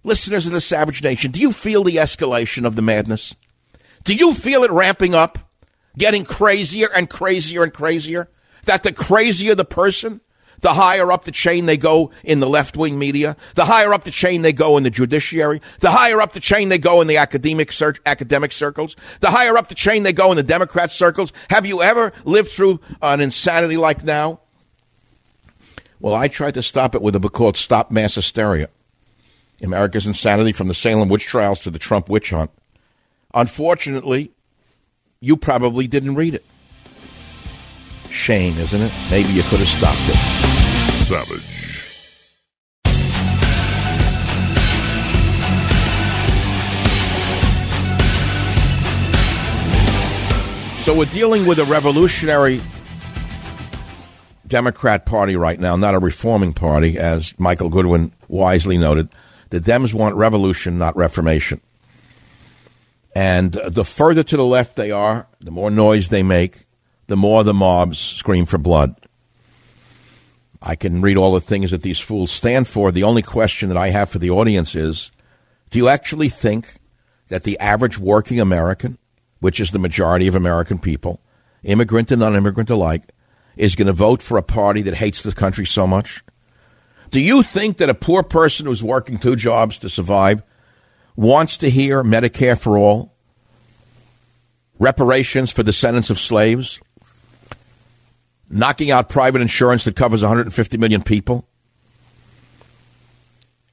[0.04, 3.34] Listeners of the Savage Nation, do you feel the escalation of the madness?
[4.04, 5.38] Do you feel it ramping up,
[5.96, 8.28] getting crazier and crazier and crazier?
[8.64, 10.20] That the crazier the person,
[10.60, 14.04] the higher up the chain they go in the left wing media, the higher up
[14.04, 17.08] the chain they go in the judiciary, the higher up the chain they go in
[17.08, 20.90] the academic cir- academic circles, the higher up the chain they go in the Democrat
[20.90, 21.32] circles.
[21.50, 24.40] Have you ever lived through an insanity like now?
[26.00, 28.68] Well, I tried to stop it with a book called Stop Mass Hysteria
[29.62, 32.50] America's Insanity from the Salem Witch Trials to the Trump Witch Hunt.
[33.34, 34.30] Unfortunately,
[35.20, 36.44] you probably didn't read it.
[38.10, 38.92] Shame, isn't it?
[39.10, 40.16] Maybe you could have stopped it.
[40.98, 41.52] Savage.
[50.82, 52.60] So we're dealing with a revolutionary
[54.46, 59.08] Democrat Party right now, not a reforming party, as Michael Goodwin wisely noted.
[59.50, 61.60] The Dems want revolution, not reformation.
[63.14, 66.66] And the further to the left they are, the more noise they make,
[67.08, 68.96] the more the mobs scream for blood.
[70.62, 72.90] I can read all the things that these fools stand for.
[72.92, 75.10] The only question that I have for the audience is
[75.70, 76.76] do you actually think
[77.28, 78.98] that the average working American
[79.42, 81.20] which is the majority of American people,
[81.64, 83.02] immigrant and non immigrant alike,
[83.56, 86.22] is going to vote for a party that hates the country so much?
[87.10, 90.44] Do you think that a poor person who's working two jobs to survive
[91.16, 93.14] wants to hear Medicare for all,
[94.78, 96.80] reparations for the descendants of slaves,
[98.50, 101.46] knocking out private insurance that covers 150 million people?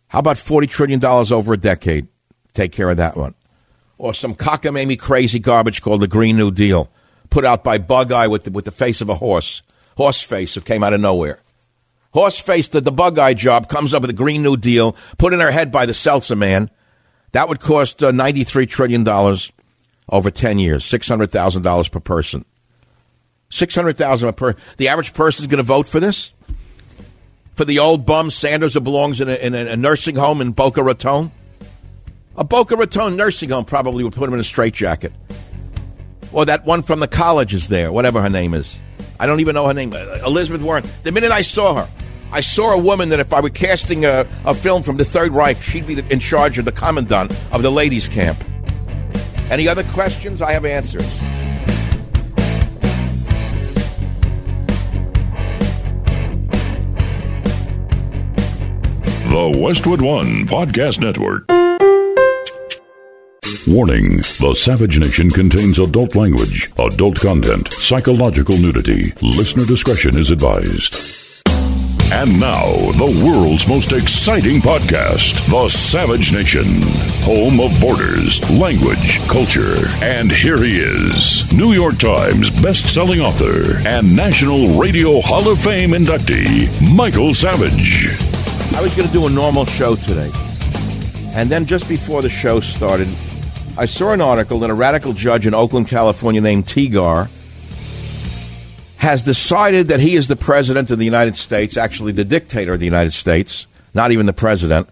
[0.08, 2.08] How about $40 trillion over a decade?
[2.54, 3.36] Take care of that one
[4.00, 6.90] or some cockamamie crazy garbage called the Green New Deal,
[7.30, 9.62] put out by Bug Eye with the, with the face of a horse,
[9.98, 11.42] horse face that came out of nowhere.
[12.14, 15.34] Horse face did the Bug Eye job, comes up with a Green New Deal, put
[15.34, 16.72] in her head by the Seltzer man.
[17.32, 19.08] That would cost uh, $93 trillion
[20.10, 22.46] over 10 years, $600,000 per person.
[23.52, 26.34] 600000 per The average person is going to vote for this?
[27.56, 30.84] For the old bum Sanders who belongs in a, in a nursing home in Boca
[30.84, 31.32] Raton?
[32.38, 35.12] A Boca Raton nursing home probably would put him in a straitjacket.
[36.32, 38.80] Or that one from the college is there, whatever her name is.
[39.20, 39.94] I don't even know her name.
[39.94, 40.86] Elizabeth Warren.
[41.04, 41.90] The minute I saw her,
[42.32, 45.32] I saw a woman that if I were casting a, a film from the Third
[45.32, 48.38] Reich, she'd be in charge of the commandant of the ladies' camp.
[49.50, 50.42] Any other questions?
[50.42, 51.20] I have answers.
[59.30, 61.48] The Westwood One Podcast Network.
[63.68, 69.14] Warning The Savage Nation contains adult language, adult content, psychological nudity.
[69.22, 71.29] Listener discretion is advised.
[72.12, 76.66] And now, the world's most exciting podcast, The Savage Nation,
[77.22, 79.76] home of borders, language, culture.
[80.02, 85.92] And here he is, New York Times best-selling author and National Radio Hall of Fame
[85.92, 88.08] inductee, Michael Savage.
[88.76, 90.32] I was going to do a normal show today.
[91.36, 93.08] And then just before the show started,
[93.78, 97.30] I saw an article that a radical judge in Oakland, California named Tigar
[99.00, 102.80] has decided that he is the president of the United States, actually the dictator of
[102.80, 104.90] the United States, not even the president.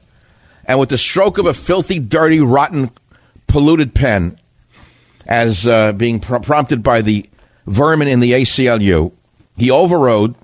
[0.64, 2.92] And with the stroke of a filthy, dirty, rotten,
[3.48, 4.40] polluted pen,
[5.26, 7.30] as uh, being pr- prompted by the
[7.66, 9.12] vermin in the ACLU,
[9.58, 10.36] he overrode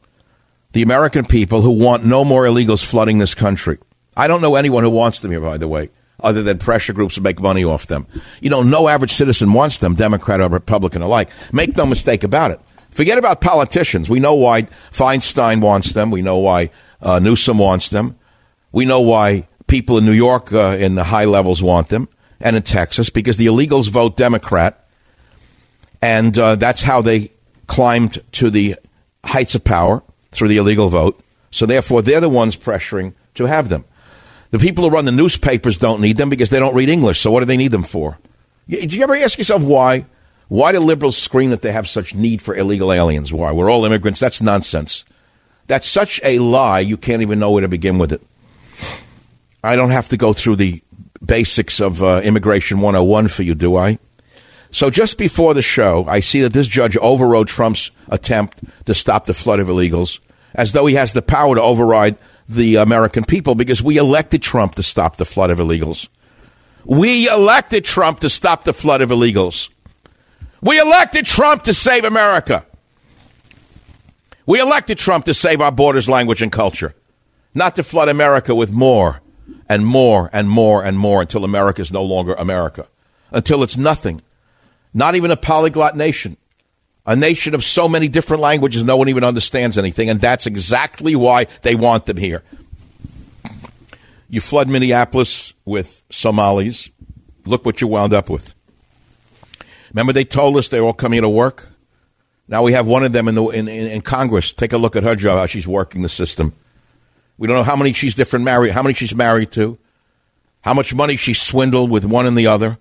[0.74, 3.78] the American people who want no more illegals flooding this country.
[4.18, 5.90] I don't know anyone who wants them here, by the way,
[6.20, 8.08] other than pressure groups who make money off them.
[8.42, 11.30] You know, no average citizen wants them, Democrat or Republican alike.
[11.54, 12.60] Make no mistake about it.
[12.94, 14.10] Forget about politicians.
[14.10, 16.12] We know why Feinstein wants them.
[16.12, 16.70] We know why
[17.02, 18.18] uh, Newsom wants them.
[18.72, 22.08] We know why people in New York uh, in the high levels want them,
[22.40, 24.88] and in Texas because the illegals vote Democrat,
[26.02, 27.32] and uh, that's how they
[27.68, 28.76] climbed to the
[29.26, 31.20] heights of power through the illegal vote.
[31.52, 33.86] So therefore, they're the ones pressuring to have them.
[34.52, 37.20] The people who run the newspapers don't need them because they don't read English.
[37.20, 38.20] So what do they need them for?
[38.68, 40.06] Do you ever ask yourself why?
[40.54, 43.34] Why do liberals scream that they have such need for illegal aliens?
[43.34, 43.52] Why?
[43.52, 44.20] We're all immigrants.
[44.20, 45.04] That's nonsense.
[45.66, 48.22] That's such a lie, you can't even know where to begin with it.
[49.64, 50.84] I don't have to go through the
[51.26, 53.98] basics of uh, Immigration 101 for you, do I?
[54.70, 59.26] So just before the show, I see that this judge overrode Trump's attempt to stop
[59.26, 60.20] the flood of illegals,
[60.54, 62.16] as though he has the power to override
[62.48, 66.10] the American people because we elected Trump to stop the flood of illegals.
[66.86, 69.72] We elected Trump to stop the flood of illegals.
[70.64, 72.66] We elected Trump to save America.
[74.46, 76.96] We elected Trump to save our borders, language, and culture,
[77.54, 79.20] not to flood America with more
[79.68, 82.88] and more and more and more until America is no longer America,
[83.32, 84.22] until it's nothing.
[84.94, 86.38] Not even a polyglot nation,
[87.06, 91.14] a nation of so many different languages, no one even understands anything, and that's exactly
[91.14, 92.42] why they want them here.
[94.30, 96.90] You flood Minneapolis with Somalis.
[97.46, 98.56] Look what you wound up with.
[99.94, 101.70] Remember, they told us they're all coming to work.
[102.48, 104.52] Now we have one of them in the in, in, in, Congress.
[104.52, 106.54] Take a look at her job, how she's working the system.
[107.38, 109.78] We don't know how many she's different married, how many she's married to,
[110.62, 112.78] how much money she swindled with one and the other.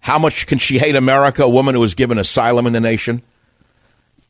[0.00, 3.22] How much can she hate America, a woman who was given asylum in the nation?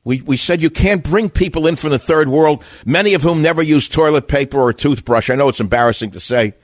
[0.04, 3.42] We, we said you can't bring people in from the third world, many of whom
[3.42, 5.28] never use toilet paper or a toothbrush.
[5.28, 6.54] I know it's embarrassing to say.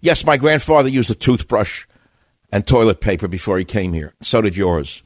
[0.00, 1.84] Yes, my grandfather used a toothbrush
[2.56, 4.14] and toilet paper before he came here.
[4.22, 5.02] So did yours.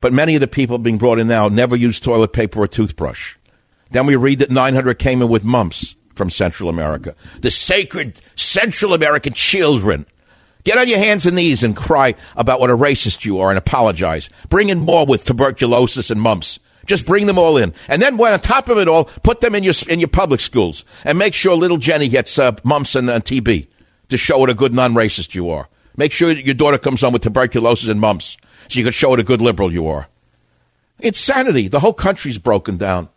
[0.00, 3.36] But many of the people being brought in now never use toilet paper or toothbrush.
[3.92, 7.14] Then we read that 900 came in with mumps from Central America.
[7.40, 10.06] The sacred Central American children.
[10.64, 13.58] Get on your hands and knees and cry about what a racist you are and
[13.58, 14.28] apologize.
[14.48, 16.58] Bring in more with tuberculosis and mumps.
[16.84, 17.74] Just bring them all in.
[17.86, 20.40] And then when on top of it all, put them in your, in your public
[20.40, 23.68] schools and make sure little Jenny gets uh, mumps and uh, TB
[24.08, 25.68] to show what a good non-racist you are.
[25.96, 28.36] Make sure that your daughter comes home with tuberculosis and mumps
[28.68, 30.08] so you can show what a good liberal you are.
[31.00, 31.68] Insanity.
[31.68, 33.08] The whole country's broken down.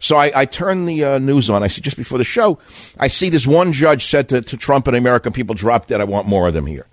[0.00, 1.62] So I, I turn the uh, news on.
[1.62, 2.58] I see just before the show,
[2.98, 6.00] I see this one judge said to, to Trump and American people, drop dead.
[6.00, 6.86] I want more of them here.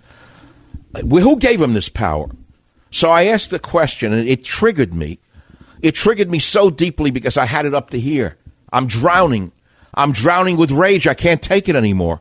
[0.94, 2.30] Who gave him this power?
[2.90, 5.18] So I asked the question, and it triggered me.
[5.80, 8.36] It triggered me so deeply because I had it up to here.
[8.72, 9.52] I'm drowning.
[9.94, 11.06] I'm drowning with rage.
[11.06, 12.20] I can't take it anymore.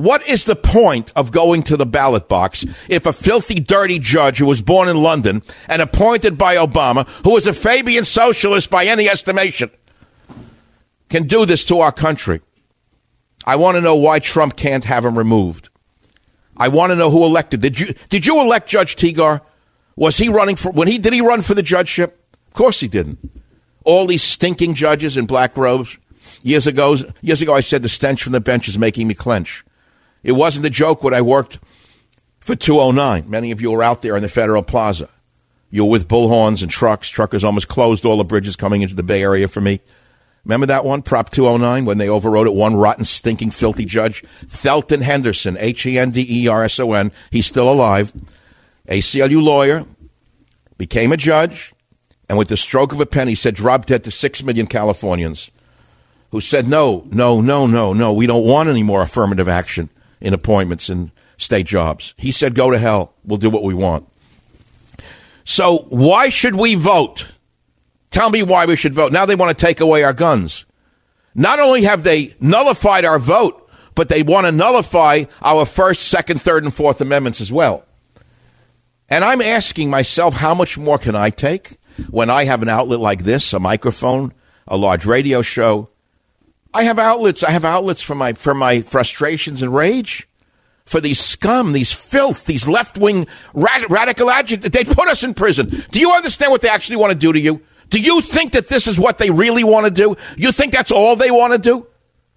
[0.00, 4.38] What is the point of going to the ballot box if a filthy, dirty judge
[4.38, 8.86] who was born in London and appointed by Obama, who is a Fabian socialist by
[8.86, 9.70] any estimation,
[11.10, 12.40] can do this to our country?
[13.44, 15.68] I want to know why Trump can't have him removed.
[16.56, 17.60] I want to know who elected.
[17.60, 19.42] Did you did you elect Judge Tigar?
[19.96, 22.26] Was he running for when he did he run for the judgeship?
[22.48, 23.18] Of course he didn't.
[23.84, 25.98] All these stinking judges in black robes.
[26.42, 29.62] Years ago, years ago, I said the stench from the bench is making me clench.
[30.22, 31.58] It wasn't a joke when I worked
[32.40, 33.28] for 209.
[33.28, 35.08] Many of you were out there in the Federal Plaza.
[35.70, 37.08] You were with bullhorns and trucks.
[37.08, 39.80] Truckers almost closed all the bridges coming into the Bay Area for me.
[40.44, 42.54] Remember that one, Prop 209, when they overrode it?
[42.54, 44.24] One rotten, stinking, filthy judge.
[44.46, 47.12] Thelton Henderson, H E N D E R S O N.
[47.30, 48.12] He's still alive.
[48.88, 49.84] ACLU lawyer,
[50.78, 51.74] became a judge,
[52.28, 55.50] and with the stroke of a pen, he said, drop dead to six million Californians.
[56.30, 59.90] who said, no, no, no, no, no, we don't want any more affirmative action
[60.20, 62.14] in appointments and state jobs.
[62.16, 63.14] He said, go to hell.
[63.24, 64.06] We'll do what we want.
[65.44, 67.26] So why should we vote?
[68.10, 69.12] Tell me why we should vote.
[69.12, 70.64] Now they want to take away our guns.
[71.34, 76.40] Not only have they nullified our vote, but they want to nullify our first, second,
[76.40, 77.84] third, and fourth amendments as well.
[79.08, 83.00] And I'm asking myself, how much more can I take when I have an outlet
[83.00, 84.32] like this, a microphone,
[84.66, 85.89] a large radio show?
[86.72, 87.42] I have outlets.
[87.42, 90.28] I have outlets for my for my frustrations and rage,
[90.84, 94.70] for these scum, these filth, these left wing rad- radical agitators.
[94.70, 95.84] They put us in prison.
[95.90, 97.60] Do you understand what they actually want to do to you?
[97.88, 100.16] Do you think that this is what they really want to do?
[100.36, 101.86] You think that's all they want to do?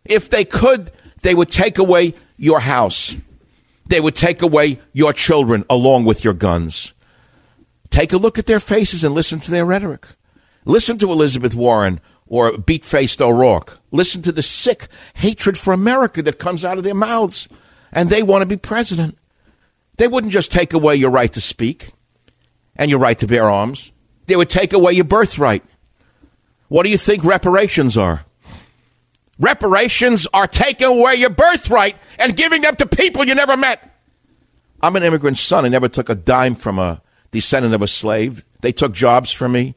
[0.04, 3.16] If they could, they would take away your house.
[3.86, 6.94] They would take away your children along with your guns.
[7.92, 10.08] Take a look at their faces and listen to their rhetoric.
[10.66, 13.80] Listen to Elizabeth Warren or beat faced O'Rourke.
[13.92, 17.48] Listen to the sick hatred for America that comes out of their mouths.
[17.92, 19.18] And they want to be president.
[19.98, 21.92] They wouldn't just take away your right to speak
[22.76, 23.92] and your right to bear arms,
[24.26, 25.64] they would take away your birthright.
[26.68, 28.26] What do you think reparations are?
[29.40, 33.92] Reparations are taking away your birthright and giving them to people you never met.
[34.82, 35.66] I'm an immigrant son.
[35.66, 37.02] I never took a dime from a
[37.32, 38.46] descendant of a slave.
[38.62, 39.76] They took jobs from me.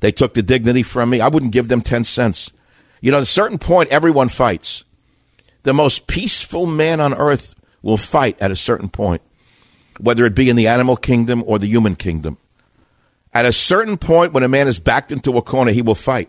[0.00, 1.20] They took the dignity from me.
[1.20, 2.52] I wouldn't give them 10 cents.
[3.00, 4.84] You know, at a certain point, everyone fights.
[5.62, 9.22] The most peaceful man on earth will fight at a certain point,
[9.98, 12.38] whether it be in the animal kingdom or the human kingdom.
[13.32, 16.28] At a certain point, when a man is backed into a corner, he will fight.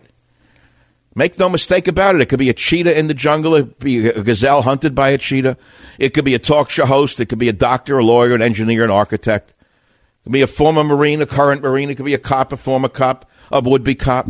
[1.14, 2.22] Make no mistake about it.
[2.22, 3.54] It could be a cheetah in the jungle.
[3.54, 5.58] It could be a gazelle hunted by a cheetah.
[5.98, 7.20] It could be a talk show host.
[7.20, 9.50] It could be a doctor, a lawyer, an engineer, an architect.
[9.50, 11.90] It could be a former Marine, a current Marine.
[11.90, 14.28] It could be a cop, a former cop, a would be cop.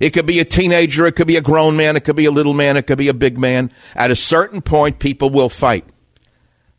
[0.00, 1.06] It could be a teenager.
[1.06, 1.96] It could be a grown man.
[1.96, 2.76] It could be a little man.
[2.76, 3.72] It could be a big man.
[3.94, 5.84] At a certain point, people will fight.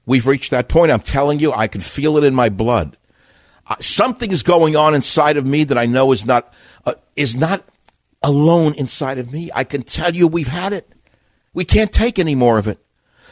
[0.05, 0.91] We've reached that point.
[0.91, 2.97] I'm telling you, I can feel it in my blood.
[3.69, 6.53] Uh, something is going on inside of me that I know is not
[6.85, 7.63] uh, is not
[8.23, 9.49] alone inside of me.
[9.53, 10.89] I can tell you we've had it.
[11.53, 12.79] We can't take any more of it.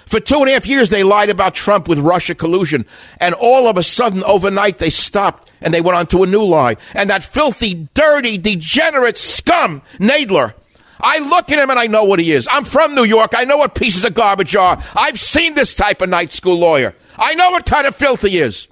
[0.05, 2.85] For two and a half years, they lied about Trump with Russia collusion.
[3.19, 6.43] And all of a sudden, overnight, they stopped and they went on to a new
[6.43, 6.77] lie.
[6.93, 10.53] And that filthy, dirty, degenerate scum, Nadler,
[10.99, 12.47] I look at him and I know what he is.
[12.49, 13.31] I'm from New York.
[13.35, 14.81] I know what pieces of garbage are.
[14.95, 16.95] I've seen this type of night school lawyer.
[17.17, 18.67] I know what kind of filth he is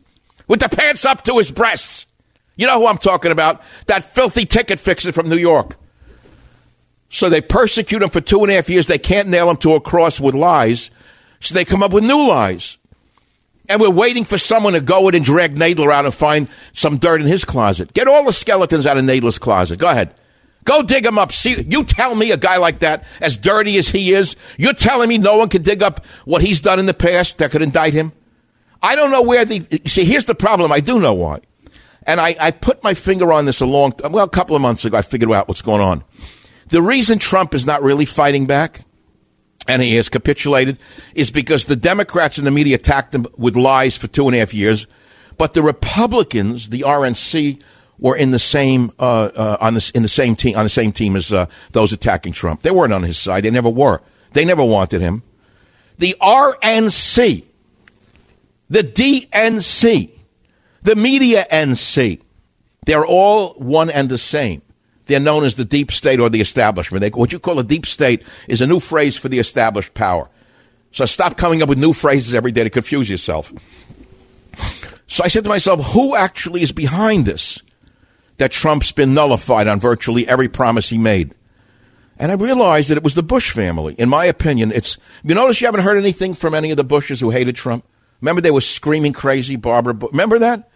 [0.47, 2.05] with the pants up to his breasts.
[2.55, 3.61] You know who I'm talking about?
[3.87, 5.77] That filthy ticket fixer from New York.
[7.09, 8.87] So they persecute him for two and a half years.
[8.87, 10.91] They can't nail him to a cross with lies.
[11.43, 12.77] So they come up with new lies.
[13.69, 16.97] And we're waiting for someone to go in and drag Nadler out and find some
[16.97, 17.93] dirt in his closet.
[17.93, 19.77] Get all the skeletons out of Nadler's closet.
[19.77, 20.13] Go ahead.
[20.63, 21.31] Go dig him up.
[21.33, 25.09] See, you tell me a guy like that, as dirty as he is, you're telling
[25.09, 27.93] me no one can dig up what he's done in the past that could indict
[27.93, 28.13] him?
[28.81, 29.65] I don't know where the.
[29.85, 30.71] See, here's the problem.
[30.71, 31.39] I do know why.
[32.05, 34.83] And I, I put my finger on this a long, well, a couple of months
[34.85, 34.97] ago.
[34.97, 36.03] I figured out what's going on.
[36.67, 38.85] The reason Trump is not really fighting back
[39.67, 40.77] and he has capitulated
[41.15, 44.39] is because the Democrats and the media attacked him with lies for two and a
[44.39, 44.87] half years,
[45.37, 47.61] but the Republicans, the RNC,
[47.99, 50.91] were in the same uh, uh, on this in the same team on the same
[50.91, 52.61] team as uh, those attacking Trump.
[52.61, 53.43] They weren't on his side.
[53.45, 54.01] They never were.
[54.33, 55.23] They never wanted him.
[55.97, 57.45] The RNC,
[58.69, 60.11] the DNC,
[60.81, 62.21] the media NC,
[62.85, 64.63] they're all one and the same.
[65.13, 67.01] They're known as the deep state or the establishment.
[67.01, 70.27] They, what you call a deep state is a new phrase for the established power.
[70.91, 73.53] So stop coming up with new phrases every day to confuse yourself.
[75.05, 77.61] So I said to myself, who actually is behind this?
[78.37, 81.35] That Trump's been nullified on virtually every promise he made.
[82.17, 83.93] And I realized that it was the Bush family.
[83.99, 87.19] In my opinion, it's, you notice you haven't heard anything from any of the Bushes
[87.19, 87.85] who hated Trump?
[88.19, 89.93] Remember they were screaming crazy, Barbara.
[89.93, 90.71] Remember that?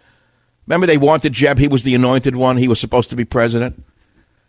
[0.68, 1.58] Remember they wanted Jeb.
[1.58, 2.56] He was the anointed one.
[2.56, 3.82] He was supposed to be president.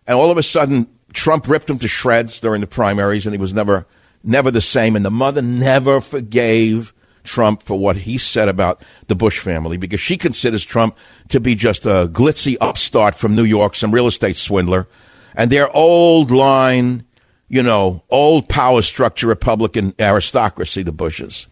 [0.09, 3.39] And all of a sudden, Trump ripped him to shreds during the primaries, and he
[3.39, 3.85] was never,
[4.23, 4.95] never the same.
[4.95, 10.01] And the mother never forgave Trump for what he said about the Bush family because
[10.01, 10.97] she considers Trump
[11.27, 14.87] to be just a glitzy upstart from New York, some real estate swindler.
[15.35, 17.05] And their old line,
[17.47, 21.45] you know, old power structure Republican aristocracy, the Bushes.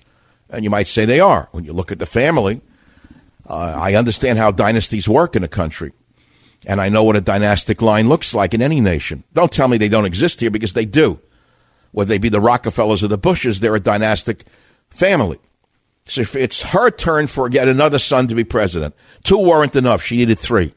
[0.49, 1.47] And you might say they are.
[1.51, 2.61] When you look at the family,
[3.47, 5.93] uh, I understand how dynasties work in a country.
[6.67, 9.23] And I know what a dynastic line looks like in any nation.
[9.33, 11.19] Don't tell me they don't exist here because they do.
[11.91, 14.43] Whether they be the Rockefellers or the Bushes, they're a dynastic
[14.89, 15.39] family.
[16.03, 18.95] So if it's her turn for yet another son to be president.
[19.23, 20.03] Two weren't enough.
[20.03, 20.73] She needed three.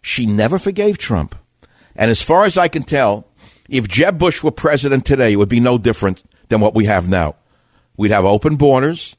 [0.00, 1.34] She never forgave Trump.
[1.96, 3.26] And as far as I can tell,
[3.68, 7.08] If Jeb Bush were president today, it would be no different than what we have
[7.08, 7.36] now.
[7.96, 9.14] We'd have open borders.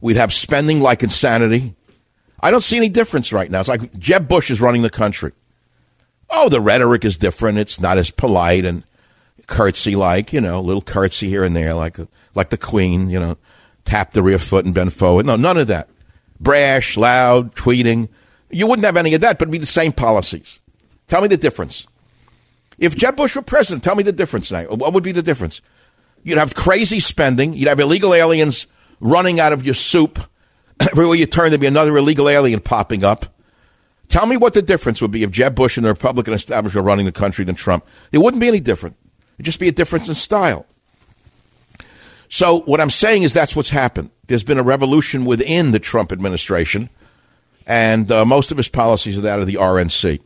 [0.00, 1.74] We'd have spending like insanity.
[2.42, 3.60] I don't see any difference right now.
[3.60, 5.32] It's like Jeb Bush is running the country.
[6.30, 7.58] Oh, the rhetoric is different.
[7.58, 8.84] It's not as polite and
[9.46, 11.98] curtsy like, you know, a little curtsy here and there, like
[12.34, 13.36] like the Queen, you know,
[13.84, 15.26] tap the rear foot and bend forward.
[15.26, 15.88] No, none of that.
[16.38, 18.08] Brash, loud, tweeting.
[18.48, 20.60] You wouldn't have any of that, but it'd be the same policies.
[21.08, 21.86] Tell me the difference.
[22.78, 24.64] If Jeb Bush were president, tell me the difference now.
[24.64, 25.60] What would be the difference?
[26.22, 27.52] You'd have crazy spending.
[27.52, 28.66] You'd have illegal aliens
[29.00, 30.29] running out of your soup.
[30.92, 33.26] Everywhere you turn, there'd be another illegal alien popping up.
[34.08, 36.88] Tell me what the difference would be if Jeb Bush and the Republican establishment were
[36.88, 37.86] running the country than Trump.
[38.10, 38.96] It wouldn't be any different.
[39.36, 40.66] It'd just be a difference in style.
[42.28, 44.10] So what I'm saying is that's what's happened.
[44.26, 46.88] There's been a revolution within the Trump administration,
[47.66, 50.20] and uh, most of his policies are that of the RNC.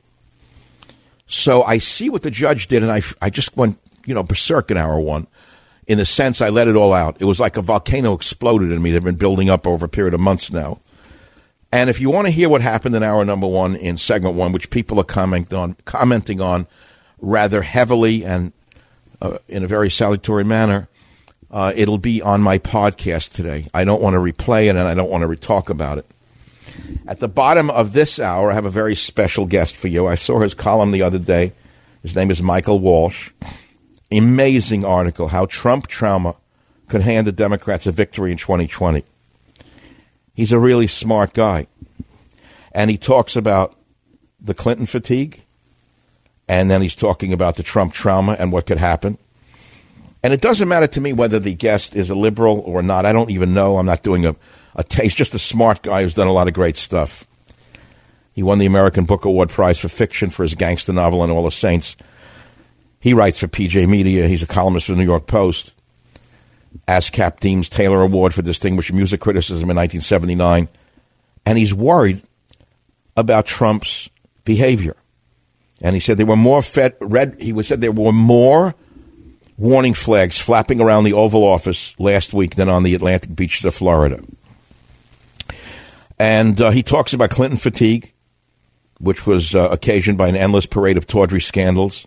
[1.27, 4.71] So I see what the judge did, and I, I just went, you know, berserk
[4.71, 5.27] in hour one.
[5.87, 7.17] In the sense, I let it all out.
[7.21, 8.91] It was like a volcano exploded in me.
[8.91, 10.81] They've been building up over a period of months now.
[11.71, 14.53] And if you want to hear what happened in hour number one in segment one,
[14.53, 16.67] which people are comment on, commenting on
[17.19, 18.53] rather heavily and
[19.21, 20.89] uh, in a very salutary manner,
[21.51, 23.67] uh, it'll be on my podcast today.
[23.75, 26.07] I don't want to replay it and I don't want to talk about it.
[27.07, 30.07] At the bottom of this hour, I have a very special guest for you.
[30.07, 31.53] I saw his column the other day.
[32.03, 33.31] His name is Michael Walsh.
[34.17, 36.37] Amazing article how Trump trauma
[36.89, 39.05] could hand the Democrats a victory in 2020.
[40.35, 41.67] He's a really smart guy.
[42.73, 43.77] And he talks about
[44.41, 45.45] the Clinton fatigue,
[46.49, 49.17] and then he's talking about the Trump trauma and what could happen.
[50.23, 53.07] And it doesn't matter to me whether the guest is a liberal or not.
[53.07, 53.77] I don't even know.
[53.77, 54.35] I'm not doing a,
[54.75, 55.17] a taste.
[55.17, 57.27] Just a smart guy who's done a lot of great stuff.
[58.33, 61.45] He won the American Book Award Prize for fiction for his gangster novel and All
[61.45, 61.97] the Saints.
[63.05, 64.29] He writes for PJ Media.
[64.29, 65.75] He's a columnist for the New York Post.
[66.89, 70.69] ASCAP Deems Taylor Award for Distinguished Music Criticism in 1979.
[71.45, 72.23] And he's worried
[73.15, 74.09] about Trump's
[74.47, 74.97] behavior.
[75.83, 78.75] And he said there were more fed, red, he said there were more
[79.59, 83.75] warning flags flapping around the Oval Office last week than on the Atlantic beaches of
[83.75, 84.25] Florida.
[86.19, 88.15] And uh, he talks about Clinton fatigue,
[88.99, 92.07] which was uh, occasioned by an endless parade of tawdry scandals.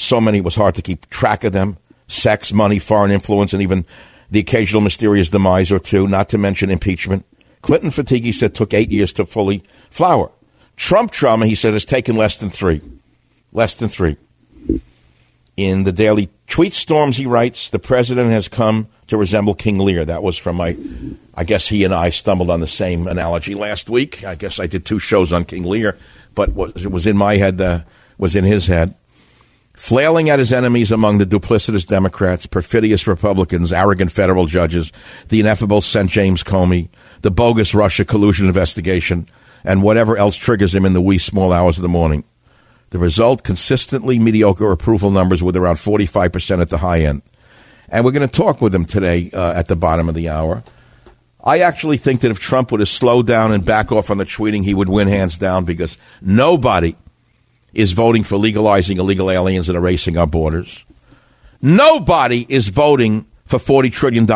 [0.00, 1.76] So many it was hard to keep track of them
[2.08, 3.84] sex, money, foreign influence, and even
[4.30, 7.24] the occasional mysterious demise or two, not to mention impeachment.
[7.60, 10.30] Clinton fatigue, he said, took eight years to fully flower.
[10.74, 12.80] Trump trauma, he said, has taken less than three.
[13.52, 14.16] Less than three.
[15.56, 20.06] In the daily tweet storms, he writes, the president has come to resemble King Lear.
[20.06, 20.76] That was from my,
[21.34, 24.24] I guess he and I stumbled on the same analogy last week.
[24.24, 25.98] I guess I did two shows on King Lear,
[26.34, 27.80] but it was in my head, uh,
[28.16, 28.94] was in his head
[29.80, 34.92] flailing at his enemies among the duplicitous Democrats, perfidious Republicans, arrogant federal judges,
[35.30, 36.10] the ineffable St.
[36.10, 36.90] James Comey,
[37.22, 39.26] the bogus Russia collusion investigation,
[39.64, 42.24] and whatever else triggers him in the wee small hours of the morning.
[42.90, 47.22] The result consistently mediocre approval numbers with around 45% at the high end.
[47.88, 50.62] And we're going to talk with him today uh, at the bottom of the hour.
[51.42, 54.26] I actually think that if Trump would have slowed down and back off on the
[54.26, 56.96] tweeting, he would win hands down because nobody
[57.72, 60.84] is voting for legalizing illegal aliens and erasing our borders.
[61.62, 64.26] Nobody is voting for $40 trillion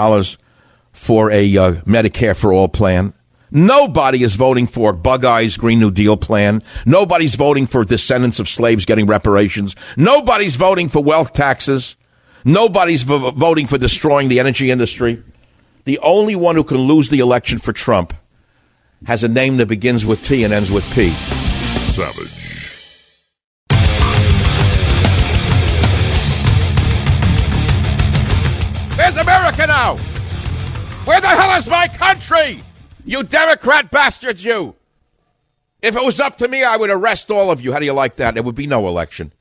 [0.93, 3.15] for a uh, Medicare for all plan.
[3.51, 6.63] Nobody is voting for Bug Eyes Green New Deal plan.
[6.85, 9.77] Nobody's voting for descendants of slaves getting reparations.
[9.97, 11.97] Nobody's voting for wealth taxes.
[12.45, 15.23] Nobody's v- voting for destroying the energy industry.
[15.85, 18.13] The only one who can lose the election for Trump
[19.07, 21.11] has a name that begins with T and ends with P.
[21.93, 22.44] Savage.
[31.05, 32.63] Where the hell is my country?
[33.05, 34.75] You Democrat bastards, you.
[35.83, 37.73] If it was up to me, I would arrest all of you.
[37.73, 38.33] How do you like that?
[38.33, 39.33] There would be no election.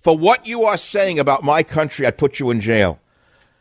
[0.00, 3.00] For what you are saying about my country, I'd put you in jail.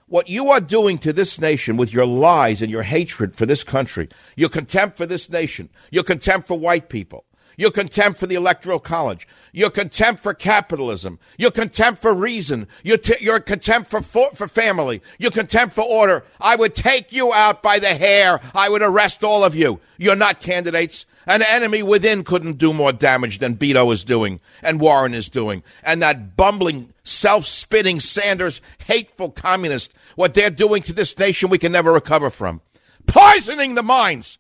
[0.08, 3.64] What you are doing to this nation with your lies and your hatred for this
[3.64, 7.26] country, your contempt for this nation, your contempt for white people,
[7.58, 12.98] your contempt for the Electoral College, your contempt for capitalism, your contempt for reason, your,
[12.98, 16.24] t- your contempt for, for, for family, your contempt for order.
[16.40, 18.40] I would take you out by the hair.
[18.54, 19.80] I would arrest all of you.
[19.98, 21.06] You're not candidates.
[21.28, 25.62] An enemy within couldn't do more damage than Beto is doing and Warren is doing.
[25.84, 31.60] And that bumbling, self spitting Sanders, hateful communist, what they're doing to this nation we
[31.60, 32.62] can never recover from.
[33.06, 34.40] Poisoning the minds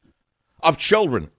[0.62, 1.30] of children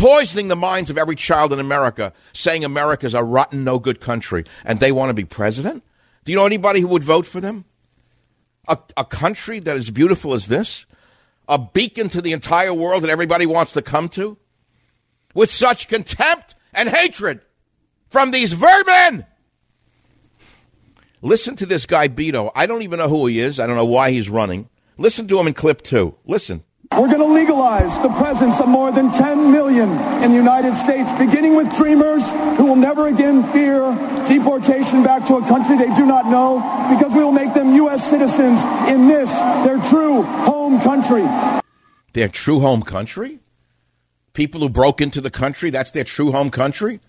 [0.00, 4.44] poisoning the minds of every child in America, saying America's a rotten, no good country,
[4.64, 5.84] and they want to be president?
[6.24, 7.66] Do you know anybody who would vote for them?
[8.66, 10.86] A, a country that is beautiful as this?
[11.48, 14.38] A beacon to the entire world that everybody wants to come to?
[15.34, 17.42] With such contempt and hatred
[18.08, 19.26] from these vermin!
[21.22, 22.50] Listen to this guy, Beto.
[22.54, 23.60] I don't even know who he is.
[23.60, 24.70] I don't know why he's running.
[24.96, 26.16] Listen to him in clip two.
[26.24, 26.64] Listen.
[27.00, 29.88] We're going to legalize the presence of more than 10 million
[30.22, 33.80] in the United States, beginning with dreamers who will never again fear
[34.28, 36.58] deportation back to a country they do not know,
[36.94, 38.04] because we will make them U.S.
[38.10, 39.32] citizens in this,
[39.64, 41.22] their true home country.
[42.12, 43.38] Their true home country?
[44.34, 47.00] People who broke into the country, that's their true home country?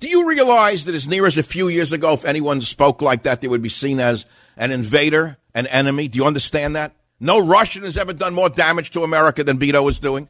[0.00, 3.24] Do you realize that as near as a few years ago, if anyone spoke like
[3.24, 6.08] that, they would be seen as an invader, an enemy?
[6.08, 6.92] Do you understand that?
[7.20, 10.28] No Russian has ever done more damage to America than Beto is doing.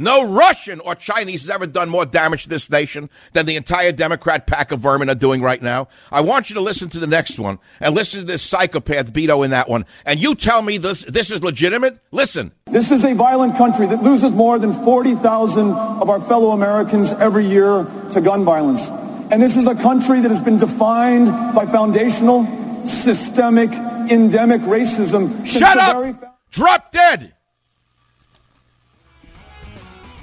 [0.00, 3.90] No Russian or Chinese has ever done more damage to this nation than the entire
[3.90, 5.88] Democrat pack of vermin are doing right now.
[6.12, 9.44] I want you to listen to the next one and listen to this psychopath Beto
[9.44, 9.84] in that one.
[10.06, 11.98] And you tell me this, this is legitimate?
[12.12, 12.52] Listen.
[12.66, 17.46] This is a violent country that loses more than 40,000 of our fellow Americans every
[17.46, 18.88] year to gun violence.
[19.32, 21.26] And this is a country that has been defined
[21.56, 22.46] by foundational,
[22.86, 23.70] systemic,
[24.10, 25.44] endemic racism.
[25.44, 26.27] Shut up!
[26.50, 27.34] Drop dead!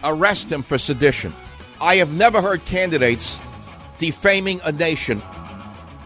[0.04, 1.34] Arrest him for sedition.
[1.82, 3.40] I have never heard candidates
[3.98, 5.22] defaming a nation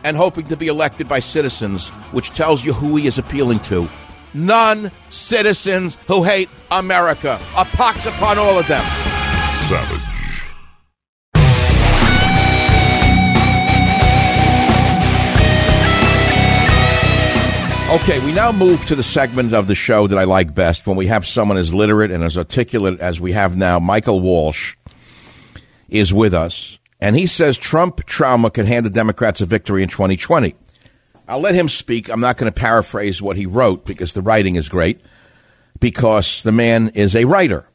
[0.03, 3.89] and hoping to be elected by citizens, which tells you who he is appealing to.
[4.33, 7.39] Non citizens who hate America.
[7.57, 8.85] A pox upon all of them.
[9.67, 9.98] Savage.
[17.89, 20.95] Okay, we now move to the segment of the show that I like best when
[20.95, 23.79] we have someone as literate and as articulate as we have now.
[23.79, 24.75] Michael Walsh
[25.89, 29.89] is with us, and he says Trump trauma can hand the Democrats a victory in
[29.89, 30.53] 2020.
[31.27, 32.09] I'll let him speak.
[32.09, 34.99] I'm not going to paraphrase what he wrote because the writing is great,
[35.79, 37.67] because the man is a writer,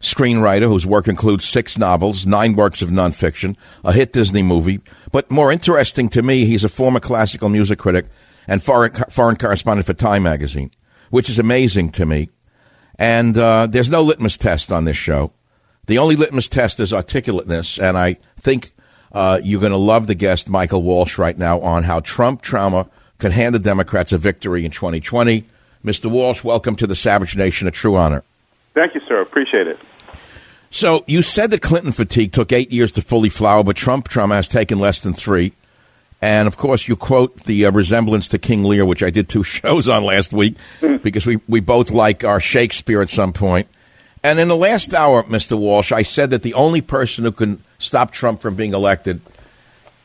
[0.00, 4.80] screenwriter whose work includes six novels, nine works of nonfiction, a hit Disney movie.
[5.12, 8.06] But more interesting to me, he's a former classical music critic
[8.50, 10.72] and foreign, foreign correspondent for Time magazine,
[11.08, 12.28] which is amazing to me.
[12.98, 15.32] And uh, there's no litmus test on this show.
[15.86, 18.72] The only litmus test is articulateness, and I think
[19.12, 22.90] uh, you're going to love the guest Michael Walsh right now on how Trump trauma
[23.18, 25.44] could hand the Democrats a victory in 2020.
[25.84, 26.10] Mr.
[26.10, 28.24] Walsh, welcome to the Savage Nation, a true honor.
[28.74, 29.20] Thank you, sir.
[29.20, 29.78] Appreciate it.
[30.72, 34.34] So you said that Clinton fatigue took eight years to fully flower, but Trump trauma
[34.34, 35.52] has taken less than three.
[36.22, 39.42] And of course, you quote the uh, resemblance to King Lear, which I did two
[39.44, 43.68] shows on last week because we, we both like our Shakespeare at some point.
[44.22, 45.58] And in the last hour, Mr.
[45.58, 49.22] Walsh, I said that the only person who can stop Trump from being elected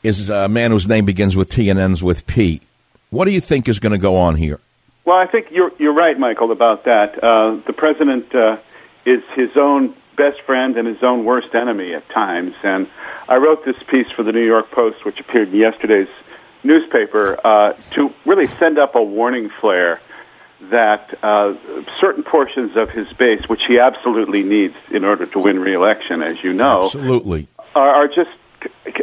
[0.03, 2.61] is a man whose name begins with T and ends with P.
[3.09, 4.59] What do you think is going to go on here?
[5.03, 7.24] Well, I think you're you're right, Michael, about that.
[7.24, 8.57] Uh, the president uh,
[9.05, 12.88] is his own best friend and his own worst enemy at times, and
[13.28, 16.07] I wrote this piece for the New York Post, which appeared in yesterday's
[16.63, 19.99] newspaper, uh, to really send up a warning flare
[20.61, 21.53] that uh,
[21.99, 26.43] certain portions of his base, which he absolutely needs in order to win re-election, as
[26.43, 28.32] you know, absolutely, are, are just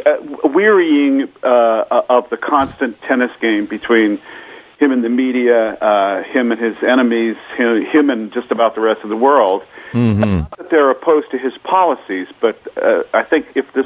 [0.05, 4.19] uh, wearying uh, of the constant tennis game between
[4.79, 8.81] him and the media, uh, him and his enemies, him, him and just about the
[8.81, 9.63] rest of the world.
[9.93, 10.21] Mm-hmm.
[10.21, 13.85] Not that they're opposed to his policies, but uh, I think if this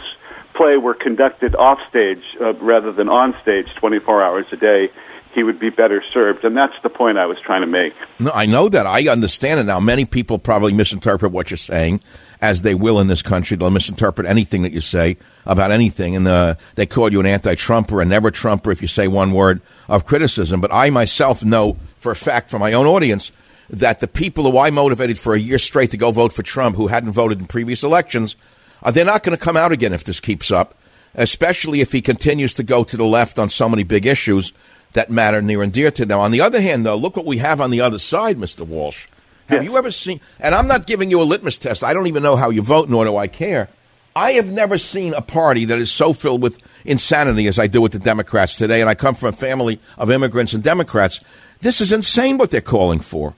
[0.54, 4.90] play were conducted off stage uh, rather than on stage 24 hours a day,
[5.34, 6.44] he would be better served.
[6.44, 7.94] And that's the point I was trying to make.
[8.20, 8.88] No, I know that.
[8.88, 9.80] I understand it now.
[9.80, 12.02] Many people probably misinterpret what you're saying,
[12.42, 13.56] as they will in this country.
[13.56, 18.02] They'll misinterpret anything that you say about anything, and uh, they call you an anti-Trumper,
[18.02, 20.60] a never-Trumper if you say one word of criticism.
[20.60, 23.32] But I myself know for a fact from my own audience
[23.70, 26.78] that the people who I motivated for a year straight to go vote for Trump,
[26.78, 28.36] who hadn't voted in previous elections,
[28.82, 30.74] uh, they're not going to come out again if this keeps up,
[31.16, 34.54] especially if he continues to go to the left on so many big issues
[34.94, 36.20] that matter near and dear to them.
[36.20, 38.66] On the other hand, though, look what we have on the other side, Mr.
[38.66, 39.08] Walsh.
[39.48, 42.22] Have you ever seen, and I'm not giving you a litmus test, I don't even
[42.22, 43.70] know how you vote, nor do I care.
[44.14, 47.80] I have never seen a party that is so filled with insanity as I do
[47.80, 51.20] with the Democrats today, and I come from a family of immigrants and Democrats.
[51.60, 53.36] This is insane what they're calling for.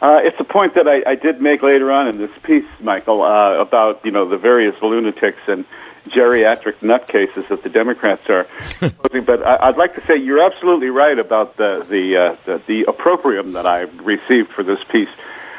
[0.00, 3.22] Uh, it's a point that I, I did make later on in this piece, Michael,
[3.22, 5.64] uh, about you know the various lunatics and
[6.08, 8.44] geriatric nutcases that the Democrats are
[8.80, 9.24] posing.
[9.24, 12.90] but I, I'd like to say you're absolutely right about the the, uh, the the
[12.90, 15.08] opprobrium that I've received for this piece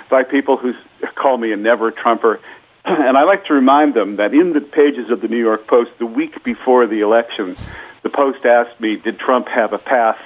[0.10, 0.74] by people who
[1.16, 2.40] call me a never Trumper.
[2.86, 5.92] And I like to remind them that in the pages of the New York Post,
[6.00, 7.56] the week before the election,
[8.02, 10.20] the Post asked me, "Did Trump have a path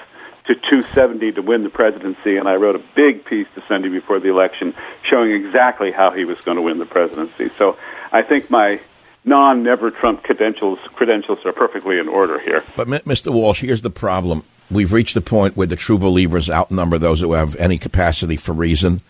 [0.47, 4.19] to 270 to win the presidency, and I wrote a big piece the Sunday before
[4.19, 7.51] the election showing exactly how he was going to win the presidency.
[7.57, 7.77] So
[8.11, 8.79] I think my
[9.27, 12.63] non never Trump credentials credentials are perfectly in order here.
[12.75, 13.31] But Mr.
[13.31, 14.43] Walsh, here's the problem.
[14.71, 18.53] We've reached the point where the true believers outnumber those who have any capacity for
[18.53, 19.01] reason.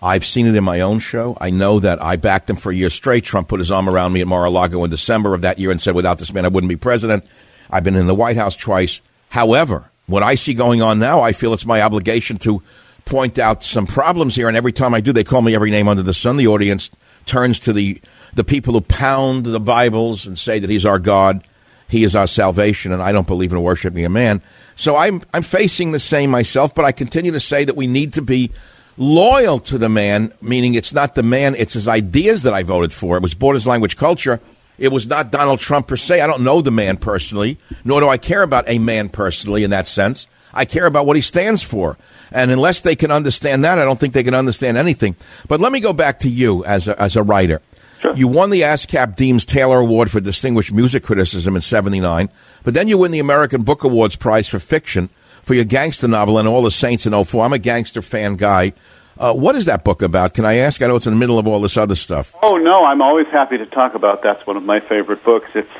[0.00, 1.36] I've seen it in my own show.
[1.40, 3.24] I know that I backed him for a year straight.
[3.24, 5.94] Trump put his arm around me at Mar-a-Lago in December of that year and said,
[5.94, 7.24] without this man, I wouldn't be president.
[7.70, 9.00] I've been in the White House twice.
[9.30, 12.62] However, what I see going on now, I feel it's my obligation to
[13.06, 14.48] point out some problems here.
[14.48, 16.36] And every time I do, they call me every name under the sun.
[16.36, 16.90] The audience
[17.26, 18.00] turns to the,
[18.34, 21.46] the people who pound the Bibles and say that he's our God.
[21.88, 22.92] He is our salvation.
[22.92, 24.42] And I don't believe in worshiping a man.
[24.76, 28.12] So I'm, I'm facing the same myself, but I continue to say that we need
[28.14, 28.50] to be
[28.96, 32.92] loyal to the man, meaning it's not the man, it's his ideas that I voted
[32.92, 33.16] for.
[33.16, 34.40] It was Borders Language Culture.
[34.78, 36.20] It was not Donald Trump per se.
[36.20, 39.70] I don't know the man personally, nor do I care about a man personally in
[39.70, 40.26] that sense.
[40.54, 41.96] I care about what he stands for.
[42.32, 45.16] And unless they can understand that, I don't think they can understand anything.
[45.48, 47.60] But let me go back to you as a, as a writer.
[48.00, 48.14] Sure.
[48.14, 52.28] You won the ASCAP Deems Taylor Award for Distinguished Music Criticism in 79,
[52.62, 55.08] but then you win the American Book Awards Prize for Fiction
[55.42, 57.44] for your gangster novel and All the Saints in 04.
[57.44, 58.74] I'm a gangster fan guy.
[59.16, 60.34] Uh, what is that book about?
[60.34, 60.82] Can I ask?
[60.82, 62.34] I know it's in the middle of all this other stuff.
[62.42, 64.22] Oh no, I'm always happy to talk about.
[64.22, 65.46] That's one of my favorite books.
[65.54, 65.70] It's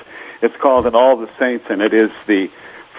[0.41, 2.49] it's called "And All the Saints," and it is the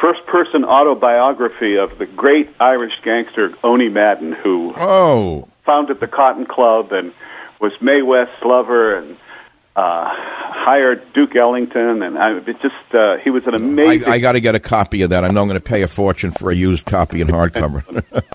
[0.01, 5.47] first-person autobiography of the great Irish gangster Owney Madden, who oh.
[5.65, 7.13] founded the Cotton Club and
[7.59, 9.17] was Mae West's lover and
[9.75, 14.07] uh, hired Duke Ellington, and I, it just uh, he was an amazing.
[14.07, 15.23] I, I got to get a copy of that.
[15.23, 17.83] I know I'm going to pay a fortune for a used copy in hardcover.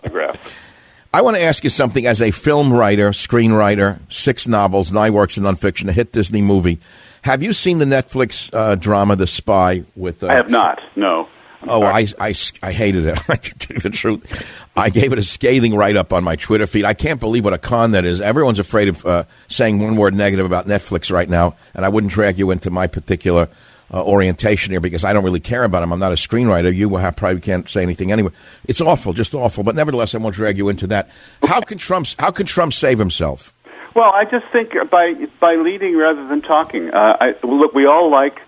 [1.12, 5.36] I want to ask you something as a film writer, screenwriter, six novels, nine works
[5.36, 6.78] in nonfiction, a hit Disney movie.
[7.22, 10.22] Have you seen the Netflix uh, drama The Spy with?
[10.22, 10.78] Uh, I have not.
[10.94, 11.28] No.
[11.66, 13.18] Oh, I, I, I hated it.
[13.28, 14.46] I can tell you the truth.
[14.76, 16.84] I gave it a scathing write up on my Twitter feed.
[16.84, 18.20] I can't believe what a con that is.
[18.20, 22.12] Everyone's afraid of uh, saying one word negative about Netflix right now, and I wouldn't
[22.12, 23.48] drag you into my particular
[23.92, 25.92] uh, orientation here because I don't really care about him.
[25.92, 26.74] I'm not a screenwriter.
[26.74, 28.30] You have, probably can't say anything anyway.
[28.64, 29.64] It's awful, just awful.
[29.64, 31.10] But nevertheless, I won't drag you into that.
[31.42, 32.06] How can Trump?
[32.18, 33.52] How can Trump save himself?
[33.94, 36.90] Well, I just think by by leading rather than talking.
[36.90, 38.40] Uh, I, look, we all like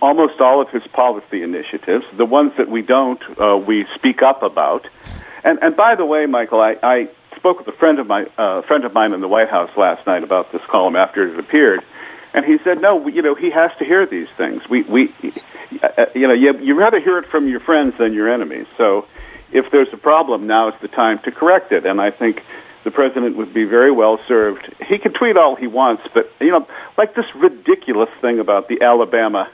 [0.00, 2.04] almost all of his policy initiatives.
[2.16, 4.86] The ones that we don't, uh, we speak up about.
[5.44, 8.62] And and by the way, Michael, I, I spoke with a friend of my uh,
[8.62, 11.82] friend of mine in the White House last night about this column after it appeared
[12.36, 14.60] and he said, no, you know, he has to hear these things.
[14.68, 15.14] We, we,
[15.82, 18.66] uh, you know, you, you rather hear it from your friends than your enemies.
[18.76, 19.06] So
[19.52, 21.86] if there's a problem, now is the time to correct it.
[21.86, 22.42] And I think
[22.86, 24.72] the president would be very well served.
[24.88, 28.80] He can tweet all he wants, but, you know, like this ridiculous thing about the
[28.80, 29.50] Alabama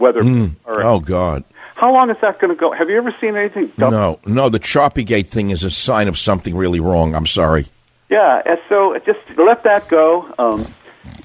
[0.00, 0.22] weather.
[0.22, 0.56] Mm.
[0.66, 1.44] Oh, God.
[1.76, 2.72] How long is that going to go?
[2.72, 3.72] Have you ever seen anything?
[3.78, 3.92] Dumb?
[3.92, 4.48] No, no.
[4.48, 7.14] The Sharpiegate thing is a sign of something really wrong.
[7.14, 7.68] I'm sorry.
[8.10, 10.34] Yeah, and so just let that go.
[10.36, 10.66] Um,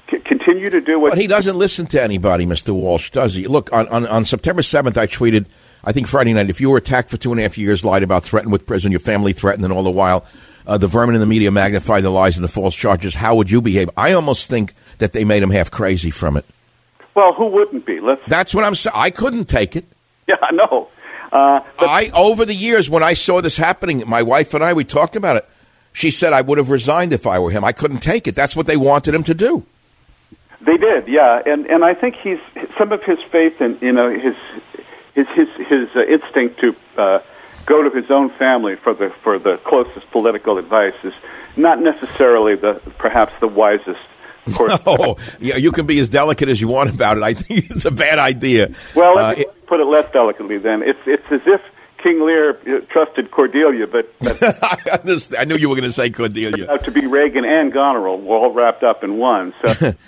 [0.08, 1.10] c- continue to do what.
[1.10, 2.72] But he doesn't listen to anybody, Mr.
[2.72, 3.48] Walsh, does he?
[3.48, 5.46] Look, on, on, on September 7th, I tweeted,
[5.82, 8.04] I think Friday night, if you were attacked for two and a half years, lied
[8.04, 10.24] about, threatened with prison, your family threatened, and all the while
[10.68, 13.50] uh, the vermin in the media magnify the lies and the false charges, how would
[13.50, 13.88] you behave?
[13.96, 16.44] I almost think that they made him half crazy from it.
[17.14, 17.98] Well, who wouldn't be?
[18.00, 18.20] Let's.
[18.28, 18.94] That's what I'm saying.
[18.96, 19.84] I couldn't take it.
[20.28, 20.88] Yeah, I know.
[21.32, 24.84] Uh, I over the years when I saw this happening, my wife and I we
[24.84, 25.48] talked about it.
[25.94, 27.64] She said I would have resigned if I were him.
[27.64, 28.34] I couldn't take it.
[28.34, 29.64] That's what they wanted him to do.
[30.60, 32.40] They did, yeah, and and I think he's
[32.76, 34.36] some of his faith and you know his
[35.14, 37.20] his his his uh, instinct to uh,
[37.68, 41.12] go to his own family for the for the closest political advice is
[41.56, 44.00] not necessarily the perhaps the wisest.
[44.54, 44.84] Course.
[44.86, 47.22] No, yeah, you can be as delicate as you want about it.
[47.22, 48.72] I think it's a bad idea.
[48.94, 50.56] Well, let me uh, put it less delicately.
[50.56, 51.60] Then it's it's as if
[52.02, 54.38] King Lear uh, trusted Cordelia, but, but
[55.38, 56.78] I, knew you were going to say Cordelia.
[56.78, 59.52] To be Regan and Goneril, were all wrapped up in one.
[59.66, 59.94] So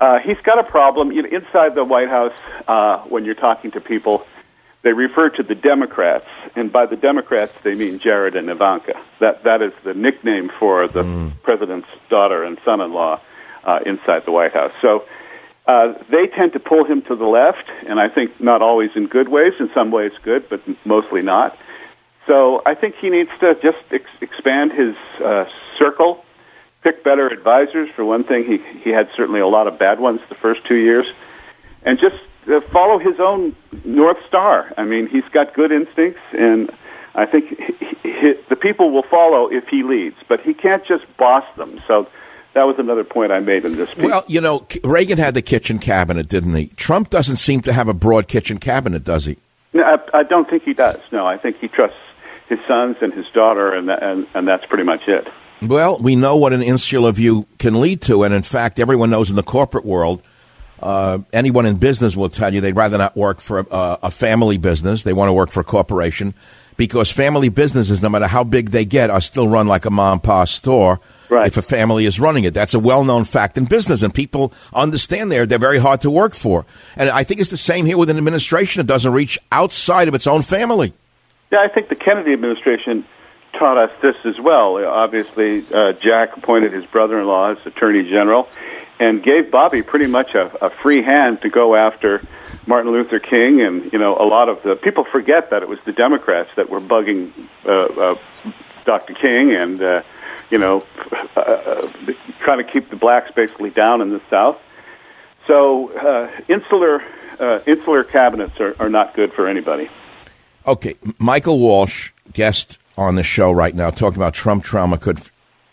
[0.00, 2.36] Uh, he's got a problem you know, inside the White House.
[2.66, 4.26] Uh, when you're talking to people,
[4.82, 6.26] they refer to the Democrats,
[6.56, 8.94] and by the Democrats they mean Jared and Ivanka.
[9.20, 11.42] That that is the nickname for the mm.
[11.42, 13.20] president's daughter and son-in-law
[13.64, 14.72] uh, inside the White House.
[14.82, 15.04] So.
[15.66, 19.06] Uh, they tend to pull him to the left, and I think not always in
[19.06, 19.52] good ways.
[19.60, 21.56] In some ways, good, but mostly not.
[22.26, 25.44] So I think he needs to just ex- expand his uh,
[25.78, 26.24] circle
[26.82, 27.88] pick better advisors.
[27.94, 30.76] For one thing, he he had certainly a lot of bad ones the first two
[30.76, 31.06] years,
[31.82, 32.16] and just
[32.50, 34.72] Uh, follow his own north star.
[34.76, 36.70] I mean, he's got good instincts, and
[37.14, 40.16] I think he, he, the people will follow if he leads.
[40.28, 41.80] But he can't just boss them.
[41.86, 42.08] So.
[42.52, 44.06] That was another point I made in this piece.
[44.06, 46.66] Well, you know, Reagan had the kitchen cabinet, didn't he?
[46.74, 49.36] Trump doesn't seem to have a broad kitchen cabinet, does he?
[49.72, 50.98] No, I, I don't think he does.
[51.12, 51.96] No, I think he trusts
[52.48, 55.28] his sons and his daughter, and and and that's pretty much it.
[55.62, 59.30] Well, we know what an insular view can lead to, and in fact, everyone knows
[59.30, 60.20] in the corporate world.
[60.82, 64.58] Uh, anyone in business will tell you they'd rather not work for a, a family
[64.58, 65.02] business.
[65.02, 66.34] They want to work for a corporation
[66.76, 70.14] because family businesses, no matter how big they get, are still run like a mom
[70.14, 70.98] and pop store.
[71.28, 71.46] Right.
[71.46, 75.30] If a family is running it, that's a well-known fact in business, and people understand
[75.30, 76.64] there they're very hard to work for.
[76.96, 80.14] And I think it's the same here with an administration that doesn't reach outside of
[80.14, 80.94] its own family.
[81.52, 83.04] Yeah, I think the Kennedy administration
[83.58, 84.82] taught us this as well.
[84.84, 88.48] Obviously, uh, Jack appointed his brother-in-law as Attorney General
[89.00, 92.20] and gave Bobby pretty much a, a free hand to go after
[92.66, 95.78] Martin Luther King and you know a lot of the people forget that it was
[95.86, 97.32] the Democrats that were bugging
[97.64, 98.14] uh, uh,
[98.84, 99.14] Dr.
[99.14, 100.02] King and uh,
[100.50, 100.82] you know
[101.36, 101.92] uh, uh,
[102.40, 104.58] trying to keep the blacks basically down in the South.
[105.46, 107.02] So uh, insular
[107.40, 109.88] uh, insular cabinets are, are not good for anybody.
[110.66, 115.20] Okay, Michael Walsh, guest on the show right now, talking about Trump trauma could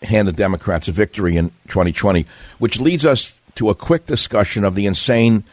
[0.02, 2.26] hand the Democrats a victory in 2020,
[2.58, 5.44] which leads us to a quick discussion of the insane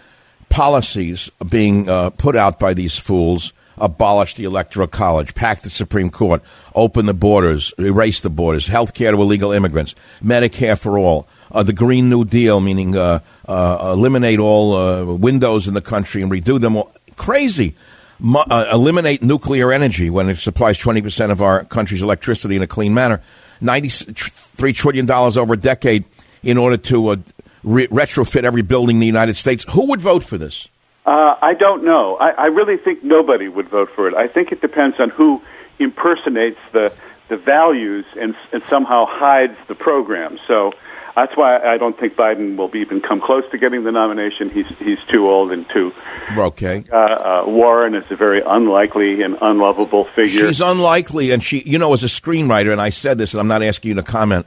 [0.50, 3.52] policies being uh, put out by these fools.
[3.78, 6.42] Abolish the Electoral College, pack the Supreme Court,
[6.76, 11.62] open the borders, erase the borders, health care to illegal immigrants, Medicare for all, uh,
[11.62, 16.32] the Green New Deal, meaning uh, uh eliminate all uh, windows in the country and
[16.32, 16.90] redo them all.
[17.18, 17.76] Crazy.
[18.18, 22.68] Mo- uh, eliminate nuclear energy when it supplies 20% of our country's electricity in a
[22.68, 23.22] clean manner.
[23.62, 26.06] $93 trillion over a decade
[26.44, 27.16] in order to uh,
[27.64, 29.66] re- retrofit every building in the United States.
[29.72, 30.70] Who would vote for this?
[31.06, 32.16] Uh, I don't know.
[32.16, 34.16] I, I really think nobody would vote for it.
[34.16, 35.42] I think it depends on who
[35.80, 36.94] impersonates the
[37.28, 40.38] the values and, and somehow hides the program.
[40.48, 40.74] So
[41.16, 44.50] that's why I don't think Biden will even come close to getting the nomination.
[44.50, 45.92] He's he's too old and too.
[46.38, 46.86] Okay.
[46.92, 50.48] Uh, uh, Warren is a very unlikely and unlovable figure.
[50.48, 53.48] She's unlikely, and she, you know, as a screenwriter, and I said this, and I'm
[53.48, 54.46] not asking you to comment.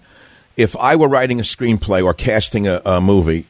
[0.56, 3.46] If I were writing a screenplay or casting a, a movie,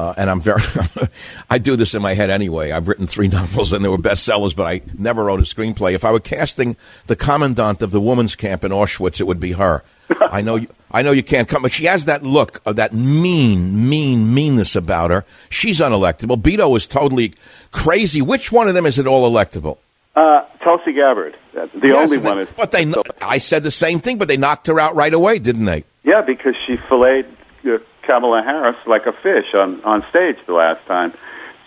[0.00, 0.62] uh, and I'm very,
[1.50, 2.70] I do this in my head anyway.
[2.70, 5.92] I've written three novels and they were bestsellers, but I never wrote a screenplay.
[5.92, 9.52] If I were casting the commandant of the women's camp in Auschwitz, it would be
[9.52, 9.84] her.
[10.30, 12.92] I know, you, I know you can't come, but she has that look of that
[12.92, 15.24] mean, mean, meanness about her.
[15.48, 16.40] She's unelectable.
[16.40, 17.34] Beto is totally
[17.70, 18.20] crazy.
[18.22, 19.78] Which one of them is at all electable?
[20.16, 22.48] Uh, Tulsi Gabbard, the Yes, only they- one is.
[22.56, 25.64] But they, I said the same thing, but they knocked her out right away, didn't
[25.66, 25.84] they?
[26.02, 27.26] Yeah, because she filleted
[27.64, 31.12] uh, Kamala Harris like a fish on on stage the last time.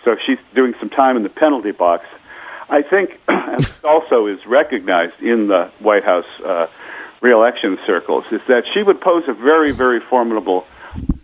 [0.04, 2.04] So she's doing some time in the penalty box.
[2.68, 3.18] I think
[3.84, 6.66] also is recognized in the White House uh,
[7.24, 10.64] reelection circles is that she would pose a very very formidable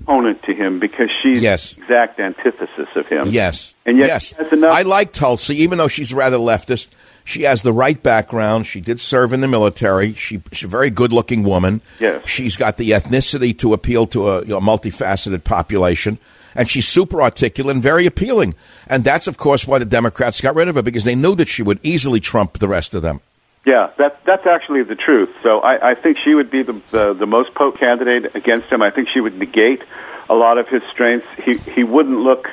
[0.03, 1.75] opponent to him because she's Yes.
[1.75, 3.29] the exact antithesis of him.
[3.29, 3.75] Yes.
[3.87, 4.25] and yet yes.
[4.29, 4.73] she has enough.
[4.73, 6.89] I like Tulsi, even though she's rather leftist.
[7.25, 8.67] She has the right background.
[8.67, 10.15] She did serve in the military.
[10.15, 11.81] She, she's a very good looking woman.
[12.01, 12.27] Yes.
[12.27, 16.19] She's got the ethnicity to appeal to a you know, multifaceted population.
[16.57, 18.55] And she's super articulate and very appealing.
[18.89, 21.47] And that's, of course, why the Democrats got rid of her, because they knew that
[21.47, 23.21] she would easily trump the rest of them.
[23.67, 25.29] Yeah, that that's actually the truth.
[25.43, 28.81] So I, I think she would be the, the the most potent candidate against him.
[28.83, 29.83] I think she would negate
[30.31, 31.27] a lot of his strengths.
[31.45, 32.49] He he wouldn't look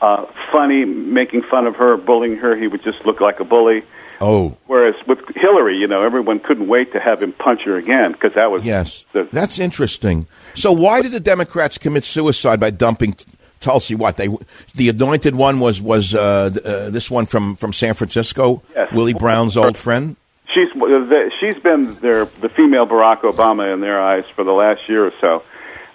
[0.00, 2.54] uh, funny making fun of her, bullying her.
[2.56, 3.82] He would just look like a bully.
[4.20, 8.12] Oh, Whereas with Hillary, you know, everyone couldn't wait to have him punch her again
[8.12, 9.04] because that was yes.
[9.12, 10.28] The, That's interesting.
[10.54, 13.24] So why did the Democrats commit suicide by dumping T-
[13.58, 13.96] Tulsi?
[13.96, 14.28] What they
[14.74, 16.20] the anointed one was was uh,
[16.64, 18.92] uh, this one from from San Francisco, Yes.
[18.92, 20.14] Willie Brown's old friend.
[20.54, 24.88] She's the, she's been their the female Barack Obama in their eyes for the last
[24.88, 25.42] year or so.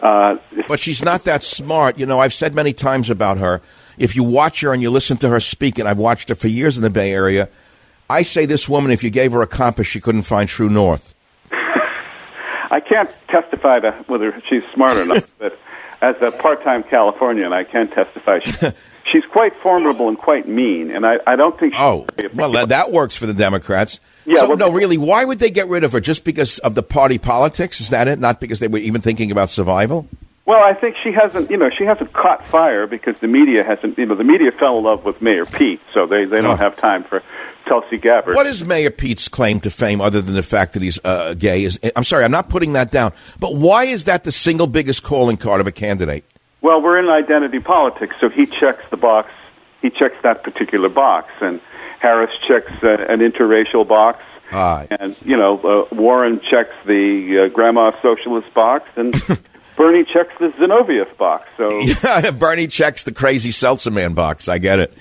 [0.02, 0.38] Uh,
[0.68, 1.98] But she's not that smart.
[1.98, 3.62] You know, I've said many times about her.
[3.98, 6.48] If you watch her and you listen to her speak, and I've watched her for
[6.48, 7.50] years in the Bay Area,
[8.10, 11.16] I say this woman, if you gave her a compass, she couldn't find true north.
[11.52, 15.60] I can't testify to whether she's smart or not, but
[16.02, 18.40] as a part-time Californian, I can testify.
[18.46, 18.52] She,
[19.12, 21.74] she's quite formidable and quite mean, and I, I don't think.
[21.74, 24.00] She's Oh, well, that, that works for the Democrats.
[24.30, 26.00] Yeah, So, well- no, really, why would they get rid of her?
[26.00, 27.82] Just because of the party politics?
[27.82, 28.20] Is that it?
[28.20, 30.08] Not because they were even thinking about survival?
[30.46, 33.98] Well, I think she hasn't, you know, she hasn't caught fire because the media hasn't,
[33.98, 36.56] you know, the media fell in love with Mayor Pete, so they they don't Oh.
[36.56, 37.22] have time for
[37.68, 38.34] Tulsi Gabbard.
[38.36, 41.64] What is Mayor Pete's claim to fame other than the fact that he's uh, gay?
[41.66, 43.14] Is I'm sorry, I'm not putting that down.
[43.40, 46.24] But why is that the single biggest calling card of a candidate?
[46.62, 49.30] Well, we're in identity politics, so he checks the box.
[49.84, 51.62] He checks that particular box, and
[52.00, 54.24] Harris checks uh, an interracial box.
[54.52, 54.88] Ah.
[54.90, 55.60] and you know,
[55.92, 59.14] uh, Warren checks the uh, grandma socialist box, and
[59.78, 61.48] Bernie checks the Zinoviev box.
[61.56, 64.48] So Bernie checks the crazy seltzer man box.
[64.48, 64.94] I get it.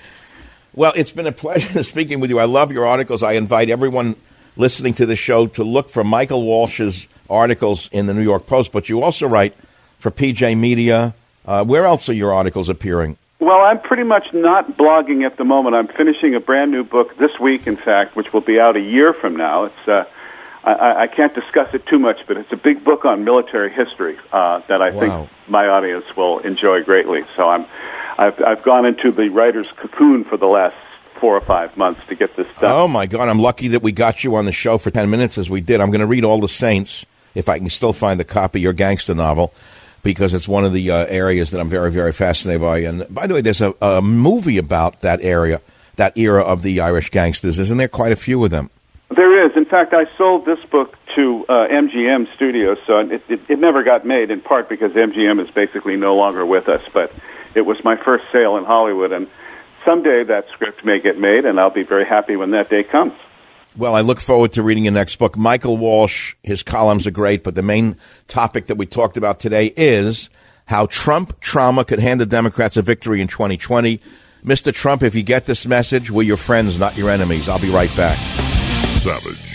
[0.73, 2.39] Well, it's been a pleasure speaking with you.
[2.39, 3.23] I love your articles.
[3.23, 4.15] I invite everyone
[4.55, 8.71] listening to the show to look for Michael Walsh's articles in the New York Post,
[8.71, 9.55] but you also write
[9.99, 11.13] for PJ Media.
[11.45, 13.17] Uh, where else are your articles appearing?
[13.39, 15.75] Well, I'm pretty much not blogging at the moment.
[15.75, 18.81] I'm finishing a brand new book this week, in fact, which will be out a
[18.81, 19.65] year from now.
[19.65, 20.03] It's uh,
[20.65, 24.17] I, I can't discuss it too much, but it's a big book on military history
[24.33, 24.99] uh, that I Wow.
[25.27, 27.21] think my audience will enjoy greatly.
[27.37, 27.65] So I'm
[28.17, 30.75] I've, I've gone into the writer's cocoon for the last
[31.21, 32.73] four or five months to get this done.
[32.73, 33.29] Oh my God!
[33.29, 35.79] I'm lucky that we got you on the show for ten minutes as we did.
[35.79, 38.63] I'm going to read all the Saints if I can still find the copy of
[38.63, 39.53] your gangster novel
[40.03, 42.79] because it's one of the uh, areas that I'm very very fascinated by.
[42.79, 45.61] And by the way, there's a, a movie about that area,
[45.95, 47.59] that era of the Irish gangsters.
[47.59, 48.69] Isn't there quite a few of them?
[49.15, 49.57] There is.
[49.57, 53.83] In fact, I sold this book to uh, MGM Studios, so it, it, it never
[53.83, 56.81] got made, in part because MGM is basically no longer with us.
[56.93, 57.11] But
[57.55, 59.27] it was my first sale in Hollywood, and
[59.83, 63.13] someday that script may get made, and I'll be very happy when that day comes.
[63.77, 65.37] Well, I look forward to reading your next book.
[65.37, 67.97] Michael Walsh, his columns are great, but the main
[68.27, 70.29] topic that we talked about today is
[70.65, 74.01] how Trump trauma could hand the Democrats a victory in 2020.
[74.43, 74.73] Mr.
[74.73, 77.47] Trump, if you get this message, we're your friends, not your enemies.
[77.47, 78.17] I'll be right back.
[78.89, 79.45] Savage.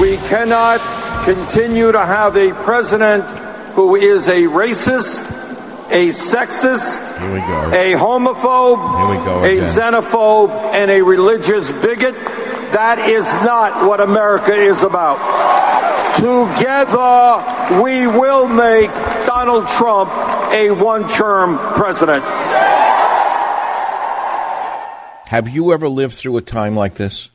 [0.00, 3.45] We cannot continue to have a president
[3.76, 5.22] who is a racist,
[5.92, 7.70] a sexist, Here we go.
[7.72, 12.14] a homophobe, Here we go a xenophobe, and a religious bigot.
[12.72, 15.18] That is not what America is about.
[16.16, 18.90] Together, we will make
[19.26, 20.10] Donald Trump
[20.52, 22.24] a one term president.
[25.28, 27.30] Have you ever lived through a time like this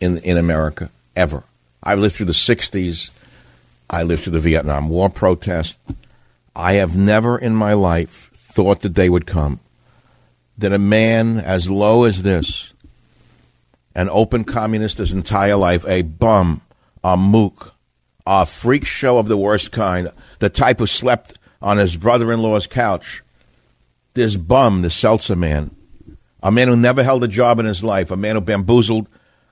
[0.00, 0.90] in in America?
[1.14, 1.44] Ever?
[1.82, 3.10] I lived through the '60s.
[3.92, 5.78] I lived through the Vietnam War protest.
[6.56, 9.60] I have never in my life thought the day would come
[10.56, 12.72] that a man as low as this,
[13.94, 16.62] an open communist his entire life, a bum,
[17.04, 17.74] a mook,
[18.26, 23.22] a freak show of the worst kind, the type who slept on his brother-in-law's couch,
[24.14, 25.74] this bum, this Seltzer man,
[26.42, 29.06] a man who never held a job in his life, a man who bamboozled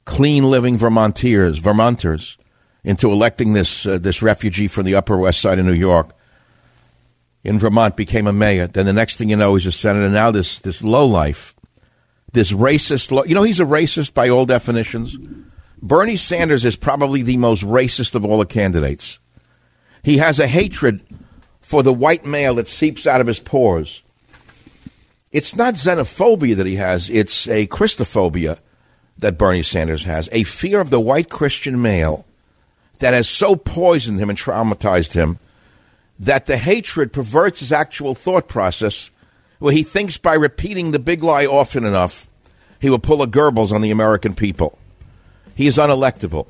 [0.04, 2.38] clean living Vermonters, Vermonters
[2.84, 6.14] into electing this uh, this refugee from the Upper West Side of New York
[7.42, 8.66] in Vermont became a mayor.
[8.66, 10.08] Then the next thing you know, he's a senator.
[10.08, 11.54] Now this this low life,
[12.32, 13.10] this racist.
[13.10, 15.16] Low, you know, he's a racist by all definitions.
[15.82, 19.18] Bernie Sanders is probably the most racist of all the candidates.
[20.02, 21.00] He has a hatred
[21.60, 24.02] for the white male that seeps out of his pores.
[25.32, 28.58] It's not xenophobia that he has, it's a Christophobia
[29.18, 32.26] that Bernie Sanders has, a fear of the white Christian male
[33.00, 35.38] that has so poisoned him and traumatized him
[36.18, 39.10] that the hatred perverts his actual thought process,
[39.58, 42.28] where he thinks by repeating the big lie often enough,
[42.78, 44.78] he will pull a Goebbels on the American people.
[45.54, 46.46] He is unelectable.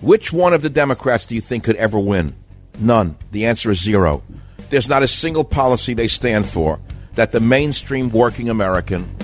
[0.00, 2.34] Which one of the Democrats do you think could ever win?
[2.78, 3.16] None.
[3.32, 4.22] The answer is zero.
[4.70, 6.80] There's not a single policy they stand for
[7.14, 9.16] that the mainstream working American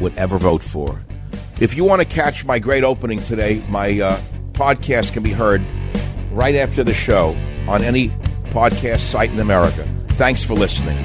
[0.00, 1.00] would ever vote for.
[1.60, 4.20] If you want to catch my great opening today, my uh,
[4.54, 5.64] podcast can be heard
[6.32, 7.36] right after the show
[7.68, 8.08] on any
[8.50, 9.82] podcast site in America.
[10.10, 10.96] Thanks for listening.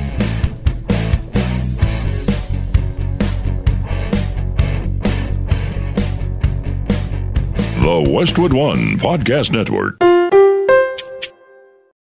[7.82, 10.09] The Westwood One Podcast Network.